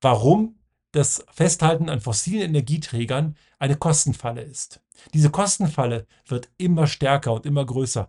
warum 0.00 0.56
das 0.90 1.24
Festhalten 1.32 1.88
an 1.88 2.00
fossilen 2.00 2.42
Energieträgern 2.42 3.36
eine 3.60 3.76
Kostenfalle 3.76 4.42
ist. 4.42 4.80
Diese 5.14 5.30
Kostenfalle 5.30 6.08
wird 6.26 6.48
immer 6.58 6.88
stärker 6.88 7.34
und 7.34 7.46
immer 7.46 7.64
größer 7.64 8.08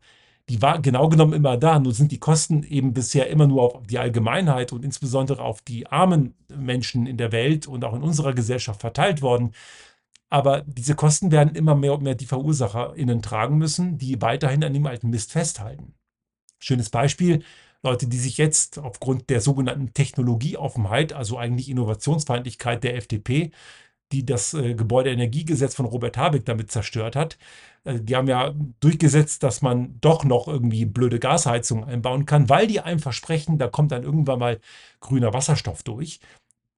die 0.51 0.61
war 0.61 0.81
genau 0.81 1.07
genommen 1.07 1.31
immer 1.31 1.55
da. 1.55 1.79
Nur 1.79 1.93
sind 1.93 2.11
die 2.11 2.19
Kosten 2.19 2.63
eben 2.63 2.93
bisher 2.93 3.29
immer 3.29 3.47
nur 3.47 3.61
auf 3.63 3.87
die 3.87 3.99
Allgemeinheit 3.99 4.73
und 4.73 4.83
insbesondere 4.83 5.41
auf 5.41 5.61
die 5.61 5.87
armen 5.87 6.35
Menschen 6.53 7.07
in 7.07 7.15
der 7.15 7.31
Welt 7.31 7.67
und 7.67 7.85
auch 7.85 7.95
in 7.95 8.03
unserer 8.03 8.33
Gesellschaft 8.33 8.81
verteilt 8.81 9.21
worden. 9.21 9.53
Aber 10.29 10.61
diese 10.67 10.95
Kosten 10.95 11.31
werden 11.31 11.55
immer 11.55 11.73
mehr 11.73 11.93
und 11.93 12.03
mehr 12.03 12.15
die 12.15 12.25
VerursacherInnen 12.25 13.21
tragen 13.21 13.57
müssen, 13.57 13.97
die 13.97 14.21
weiterhin 14.21 14.63
an 14.65 14.73
dem 14.73 14.85
alten 14.87 15.09
Mist 15.09 15.31
festhalten. 15.31 15.93
Schönes 16.59 16.89
Beispiel. 16.89 17.43
Leute, 17.81 18.07
die 18.07 18.17
sich 18.17 18.37
jetzt 18.37 18.77
aufgrund 18.77 19.29
der 19.29 19.39
sogenannten 19.39 19.93
Technologieoffenheit, 19.93 21.13
also 21.13 21.37
eigentlich 21.37 21.69
Innovationsfeindlichkeit 21.69 22.83
der 22.83 22.97
FDP, 22.97 23.51
die 24.11 24.25
das 24.25 24.53
äh, 24.53 24.75
Gebäudeenergiegesetz 24.75 25.75
von 25.75 25.85
Robert 25.85 26.17
Habeck 26.17 26.45
damit 26.45 26.71
zerstört 26.71 27.15
hat. 27.15 27.37
Äh, 27.83 27.99
die 27.99 28.15
haben 28.15 28.27
ja 28.27 28.53
durchgesetzt, 28.79 29.43
dass 29.43 29.61
man 29.61 29.99
doch 30.01 30.23
noch 30.23 30.47
irgendwie 30.47 30.85
blöde 30.85 31.19
Gasheizungen 31.19 31.85
einbauen 31.85 32.25
kann, 32.25 32.49
weil 32.49 32.67
die 32.67 32.81
einem 32.81 32.99
versprechen, 32.99 33.57
da 33.57 33.67
kommt 33.67 33.91
dann 33.91 34.03
irgendwann 34.03 34.39
mal 34.39 34.59
grüner 34.99 35.33
Wasserstoff 35.33 35.83
durch. 35.83 36.19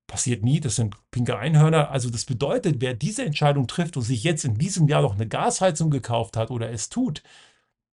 Passiert 0.08 0.44
nie, 0.44 0.60
das 0.60 0.76
sind 0.76 0.96
pinke 1.12 1.38
Einhörner. 1.38 1.90
Also 1.90 2.10
das 2.10 2.26
bedeutet, 2.26 2.78
wer 2.80 2.94
diese 2.94 3.24
Entscheidung 3.26 3.68
trifft 3.68 3.98
und 3.98 4.04
sich 4.04 4.24
jetzt 4.24 4.46
in 4.46 4.56
diesem 4.58 4.88
Jahr 4.88 5.02
noch 5.02 5.16
eine 5.16 5.28
Gasheizung 5.28 5.90
gekauft 5.90 6.38
hat 6.38 6.52
oder 6.52 6.70
es 6.72 6.90
tut, 6.90 7.24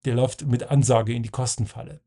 der 0.04 0.14
läuft 0.14 0.46
mit 0.46 0.70
Ansage 0.70 1.14
in 1.14 1.22
die 1.22 1.28
Kostenfalle. 1.28 2.00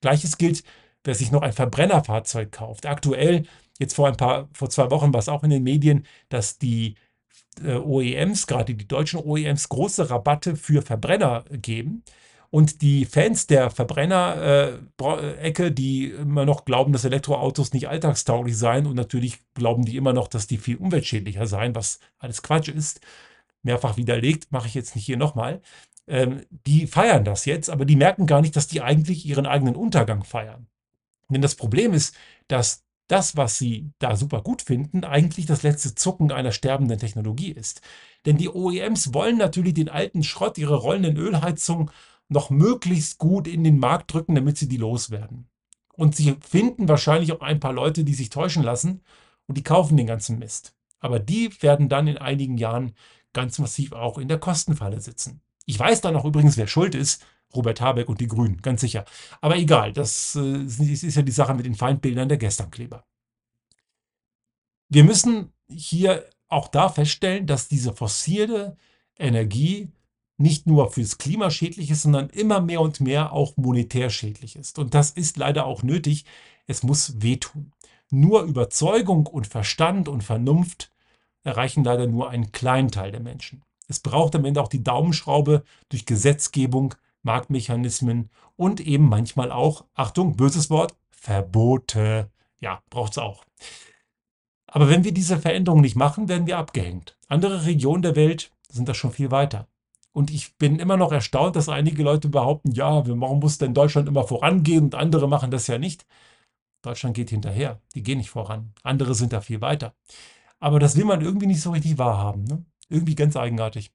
Gleiches 0.00 0.38
gilt, 0.38 0.64
wer 1.04 1.14
sich 1.14 1.30
noch 1.30 1.42
ein 1.42 1.52
Verbrennerfahrzeug 1.52 2.50
kauft. 2.50 2.86
Aktuell 2.86 3.44
jetzt 3.78 3.94
vor 3.94 4.08
ein 4.08 4.16
paar, 4.16 4.48
vor 4.52 4.70
zwei 4.70 4.90
Wochen 4.90 5.12
war 5.12 5.20
es 5.20 5.28
auch 5.28 5.44
in 5.44 5.50
den 5.50 5.62
Medien, 5.62 6.06
dass 6.28 6.58
die 6.58 6.96
äh, 7.62 7.76
OEMs, 7.76 8.46
gerade 8.46 8.74
die 8.74 8.88
deutschen 8.88 9.20
OEMs, 9.20 9.68
große 9.68 10.10
Rabatte 10.10 10.56
für 10.56 10.82
Verbrenner 10.82 11.44
geben. 11.50 12.02
Und 12.50 12.82
die 12.82 13.04
Fans 13.04 13.46
der 13.48 13.68
Verbrenner-Ecke, 13.70 15.64
äh, 15.66 15.70
die 15.72 16.10
immer 16.10 16.44
noch 16.44 16.64
glauben, 16.64 16.92
dass 16.92 17.04
Elektroautos 17.04 17.72
nicht 17.72 17.88
alltagstauglich 17.88 18.56
seien 18.56 18.86
und 18.86 18.94
natürlich 18.94 19.40
glauben 19.54 19.84
die 19.84 19.96
immer 19.96 20.12
noch, 20.12 20.28
dass 20.28 20.46
die 20.46 20.58
viel 20.58 20.76
umweltschädlicher 20.76 21.48
seien, 21.48 21.74
was 21.74 21.98
alles 22.18 22.42
Quatsch 22.44 22.68
ist, 22.68 23.00
mehrfach 23.64 23.96
widerlegt, 23.96 24.52
mache 24.52 24.68
ich 24.68 24.74
jetzt 24.74 24.94
nicht 24.94 25.04
hier 25.04 25.16
nochmal. 25.16 25.62
Ähm, 26.06 26.42
die 26.50 26.86
feiern 26.86 27.24
das 27.24 27.44
jetzt, 27.44 27.70
aber 27.70 27.84
die 27.86 27.96
merken 27.96 28.26
gar 28.26 28.40
nicht, 28.40 28.54
dass 28.54 28.68
die 28.68 28.82
eigentlich 28.82 29.26
ihren 29.26 29.46
eigenen 29.46 29.74
Untergang 29.74 30.22
feiern. 30.22 30.68
Denn 31.28 31.42
das 31.42 31.54
Problem 31.54 31.92
ist, 31.92 32.14
dass 32.48 32.84
das, 33.08 33.36
was 33.36 33.58
sie 33.58 33.90
da 33.98 34.16
super 34.16 34.42
gut 34.42 34.62
finden, 34.62 35.04
eigentlich 35.04 35.46
das 35.46 35.62
letzte 35.62 35.94
Zucken 35.94 36.32
einer 36.32 36.52
sterbenden 36.52 36.98
Technologie 36.98 37.52
ist. 37.52 37.82
Denn 38.24 38.38
die 38.38 38.48
OEMs 38.48 39.12
wollen 39.12 39.36
natürlich 39.36 39.74
den 39.74 39.90
alten 39.90 40.22
Schrott, 40.22 40.56
ihre 40.56 40.76
rollenden 40.76 41.16
Ölheizungen, 41.16 41.90
noch 42.28 42.48
möglichst 42.48 43.18
gut 43.18 43.46
in 43.46 43.64
den 43.64 43.78
Markt 43.78 44.12
drücken, 44.12 44.34
damit 44.34 44.56
sie 44.56 44.68
die 44.68 44.78
loswerden. 44.78 45.48
Und 45.92 46.16
sie 46.16 46.36
finden 46.40 46.88
wahrscheinlich 46.88 47.32
auch 47.32 47.40
ein 47.40 47.60
paar 47.60 47.72
Leute, 47.72 48.04
die 48.04 48.14
sich 48.14 48.30
täuschen 48.30 48.62
lassen 48.62 49.02
und 49.46 49.58
die 49.58 49.62
kaufen 49.62 49.96
den 49.96 50.06
ganzen 50.06 50.38
Mist. 50.38 50.74
Aber 50.98 51.18
die 51.20 51.50
werden 51.62 51.88
dann 51.88 52.08
in 52.08 52.16
einigen 52.16 52.56
Jahren 52.56 52.94
ganz 53.34 53.58
massiv 53.58 53.92
auch 53.92 54.16
in 54.16 54.28
der 54.28 54.38
Kostenfalle 54.38 55.00
sitzen. 55.00 55.42
Ich 55.66 55.78
weiß 55.78 56.00
dann 56.00 56.16
auch 56.16 56.24
übrigens, 56.24 56.56
wer 56.56 56.66
schuld 56.66 56.94
ist. 56.94 57.24
Robert 57.54 57.80
Habeck 57.80 58.08
und 58.08 58.20
die 58.20 58.26
Grünen, 58.26 58.60
ganz 58.62 58.80
sicher. 58.80 59.04
Aber 59.40 59.56
egal, 59.56 59.92
das 59.92 60.36
äh, 60.36 60.64
ist 60.64 61.16
ja 61.16 61.22
die 61.22 61.32
Sache 61.32 61.54
mit 61.54 61.66
den 61.66 61.74
Feindbildern 61.74 62.28
der 62.28 62.38
Gesternkleber. 62.38 63.04
Wir 64.88 65.04
müssen 65.04 65.52
hier 65.68 66.24
auch 66.48 66.68
da 66.68 66.88
feststellen, 66.88 67.46
dass 67.46 67.68
diese 67.68 67.92
fossile 67.92 68.76
Energie 69.18 69.88
nicht 70.36 70.66
nur 70.66 70.90
fürs 70.90 71.18
Klima 71.18 71.50
schädlich 71.50 71.90
ist, 71.90 72.02
sondern 72.02 72.28
immer 72.30 72.60
mehr 72.60 72.80
und 72.80 73.00
mehr 73.00 73.32
auch 73.32 73.56
monetär 73.56 74.10
schädlich 74.10 74.56
ist. 74.56 74.78
Und 74.78 74.94
das 74.94 75.10
ist 75.10 75.36
leider 75.36 75.66
auch 75.66 75.82
nötig. 75.82 76.24
Es 76.66 76.82
muss 76.82 77.22
wehtun. 77.22 77.72
Nur 78.10 78.42
Überzeugung 78.42 79.26
und 79.26 79.46
Verstand 79.46 80.08
und 80.08 80.22
Vernunft 80.22 80.90
erreichen 81.44 81.84
leider 81.84 82.06
nur 82.06 82.30
einen 82.30 82.52
kleinen 82.52 82.90
Teil 82.90 83.12
der 83.12 83.20
Menschen. 83.20 83.62
Es 83.88 84.00
braucht 84.00 84.34
am 84.34 84.44
Ende 84.44 84.62
auch 84.62 84.68
die 84.68 84.82
Daumenschraube 84.82 85.62
durch 85.88 86.06
Gesetzgebung, 86.06 86.94
Marktmechanismen 87.24 88.30
und 88.56 88.80
eben 88.80 89.08
manchmal 89.08 89.50
auch, 89.50 89.84
Achtung, 89.94 90.36
böses 90.36 90.70
Wort, 90.70 90.94
Verbote. 91.10 92.30
Ja, 92.60 92.82
braucht 92.90 93.12
es 93.12 93.18
auch. 93.18 93.44
Aber 94.66 94.88
wenn 94.88 95.04
wir 95.04 95.12
diese 95.12 95.38
Veränderung 95.38 95.80
nicht 95.80 95.96
machen, 95.96 96.28
werden 96.28 96.46
wir 96.46 96.58
abgehängt. 96.58 97.16
Andere 97.28 97.66
Regionen 97.66 98.02
der 98.02 98.16
Welt 98.16 98.50
sind 98.68 98.88
da 98.88 98.94
schon 98.94 99.12
viel 99.12 99.30
weiter. 99.30 99.68
Und 100.12 100.30
ich 100.30 100.56
bin 100.58 100.78
immer 100.78 100.96
noch 100.96 101.12
erstaunt, 101.12 101.56
dass 101.56 101.68
einige 101.68 102.02
Leute 102.02 102.28
behaupten, 102.28 102.70
ja, 102.72 103.06
warum 103.06 103.40
muss 103.40 103.58
denn 103.58 103.74
Deutschland 103.74 104.08
immer 104.08 104.24
vorangehen 104.24 104.84
und 104.84 104.94
andere 104.94 105.28
machen 105.28 105.50
das 105.50 105.66
ja 105.66 105.78
nicht. 105.78 106.06
Deutschland 106.82 107.16
geht 107.16 107.30
hinterher, 107.30 107.80
die 107.94 108.02
gehen 108.02 108.18
nicht 108.18 108.30
voran. 108.30 108.72
Andere 108.82 109.14
sind 109.14 109.32
da 109.32 109.40
viel 109.40 109.60
weiter. 109.60 109.94
Aber 110.60 110.78
das 110.78 110.96
will 110.96 111.04
man 111.04 111.20
irgendwie 111.20 111.46
nicht 111.46 111.62
so 111.62 111.72
richtig 111.72 111.98
wahrhaben. 111.98 112.44
Ne? 112.44 112.64
Irgendwie 112.88 113.14
ganz 113.14 113.36
eigenartig. 113.36 113.92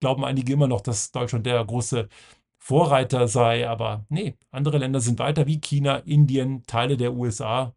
Glauben 0.00 0.24
einige 0.24 0.52
immer 0.52 0.68
noch, 0.68 0.80
dass 0.80 1.12
Deutschland 1.12 1.46
der 1.46 1.64
große 1.64 2.08
Vorreiter 2.62 3.26
sei, 3.26 3.68
aber 3.68 4.04
nee, 4.10 4.36
andere 4.50 4.78
Länder 4.78 5.00
sind 5.00 5.18
weiter 5.18 5.46
wie 5.46 5.60
China, 5.60 5.96
Indien, 5.96 6.62
Teile 6.66 6.98
der 6.98 7.14
USA, 7.14 7.74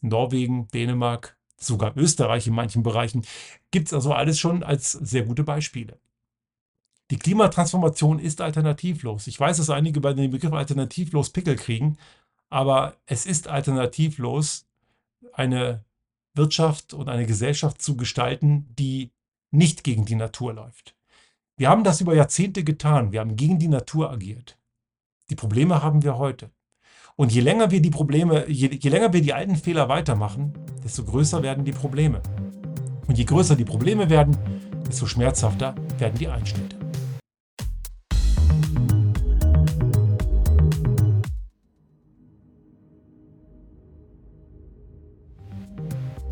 Norwegen, 0.00 0.68
Dänemark, 0.68 1.36
sogar 1.58 1.96
Österreich 1.96 2.46
in 2.46 2.54
manchen 2.54 2.84
Bereichen. 2.84 3.26
Gibt 3.72 3.88
es 3.88 3.92
also 3.92 4.14
alles 4.14 4.38
schon 4.38 4.62
als 4.62 4.92
sehr 4.92 5.24
gute 5.24 5.42
Beispiele. 5.44 5.98
Die 7.10 7.18
Klimatransformation 7.18 8.20
ist 8.20 8.40
alternativlos. 8.40 9.26
Ich 9.26 9.38
weiß, 9.38 9.56
dass 9.56 9.68
einige 9.68 10.00
bei 10.00 10.12
dem 10.12 10.30
Begriff 10.30 10.52
alternativlos 10.52 11.30
Pickel 11.30 11.56
kriegen, 11.56 11.98
aber 12.48 12.96
es 13.06 13.26
ist 13.26 13.48
alternativlos, 13.48 14.66
eine 15.32 15.84
Wirtschaft 16.34 16.94
und 16.94 17.08
eine 17.08 17.26
Gesellschaft 17.26 17.82
zu 17.82 17.96
gestalten, 17.96 18.72
die 18.78 19.10
nicht 19.50 19.82
gegen 19.82 20.04
die 20.04 20.14
Natur 20.14 20.54
läuft. 20.54 20.94
Wir 21.60 21.68
haben 21.68 21.84
das 21.84 22.00
über 22.00 22.14
Jahrzehnte 22.14 22.64
getan. 22.64 23.12
Wir 23.12 23.20
haben 23.20 23.36
gegen 23.36 23.58
die 23.58 23.68
Natur 23.68 24.10
agiert. 24.10 24.56
Die 25.28 25.34
Probleme 25.34 25.82
haben 25.82 26.02
wir 26.02 26.16
heute. 26.16 26.48
Und 27.16 27.32
je 27.32 27.42
länger 27.42 27.70
wir 27.70 27.82
die 27.82 27.90
Probleme, 27.90 28.48
je, 28.48 28.68
je 28.68 28.88
länger 28.88 29.12
wir 29.12 29.20
die 29.20 29.34
alten 29.34 29.56
Fehler 29.56 29.86
weitermachen, 29.90 30.54
desto 30.82 31.04
größer 31.04 31.42
werden 31.42 31.66
die 31.66 31.72
Probleme. 31.72 32.22
Und 33.08 33.18
je 33.18 33.24
größer 33.26 33.56
die 33.56 33.66
Probleme 33.66 34.08
werden, 34.08 34.38
desto 34.88 35.04
schmerzhafter 35.04 35.74
werden 35.98 36.16
die 36.18 36.28
Einschnitte. 36.28 36.79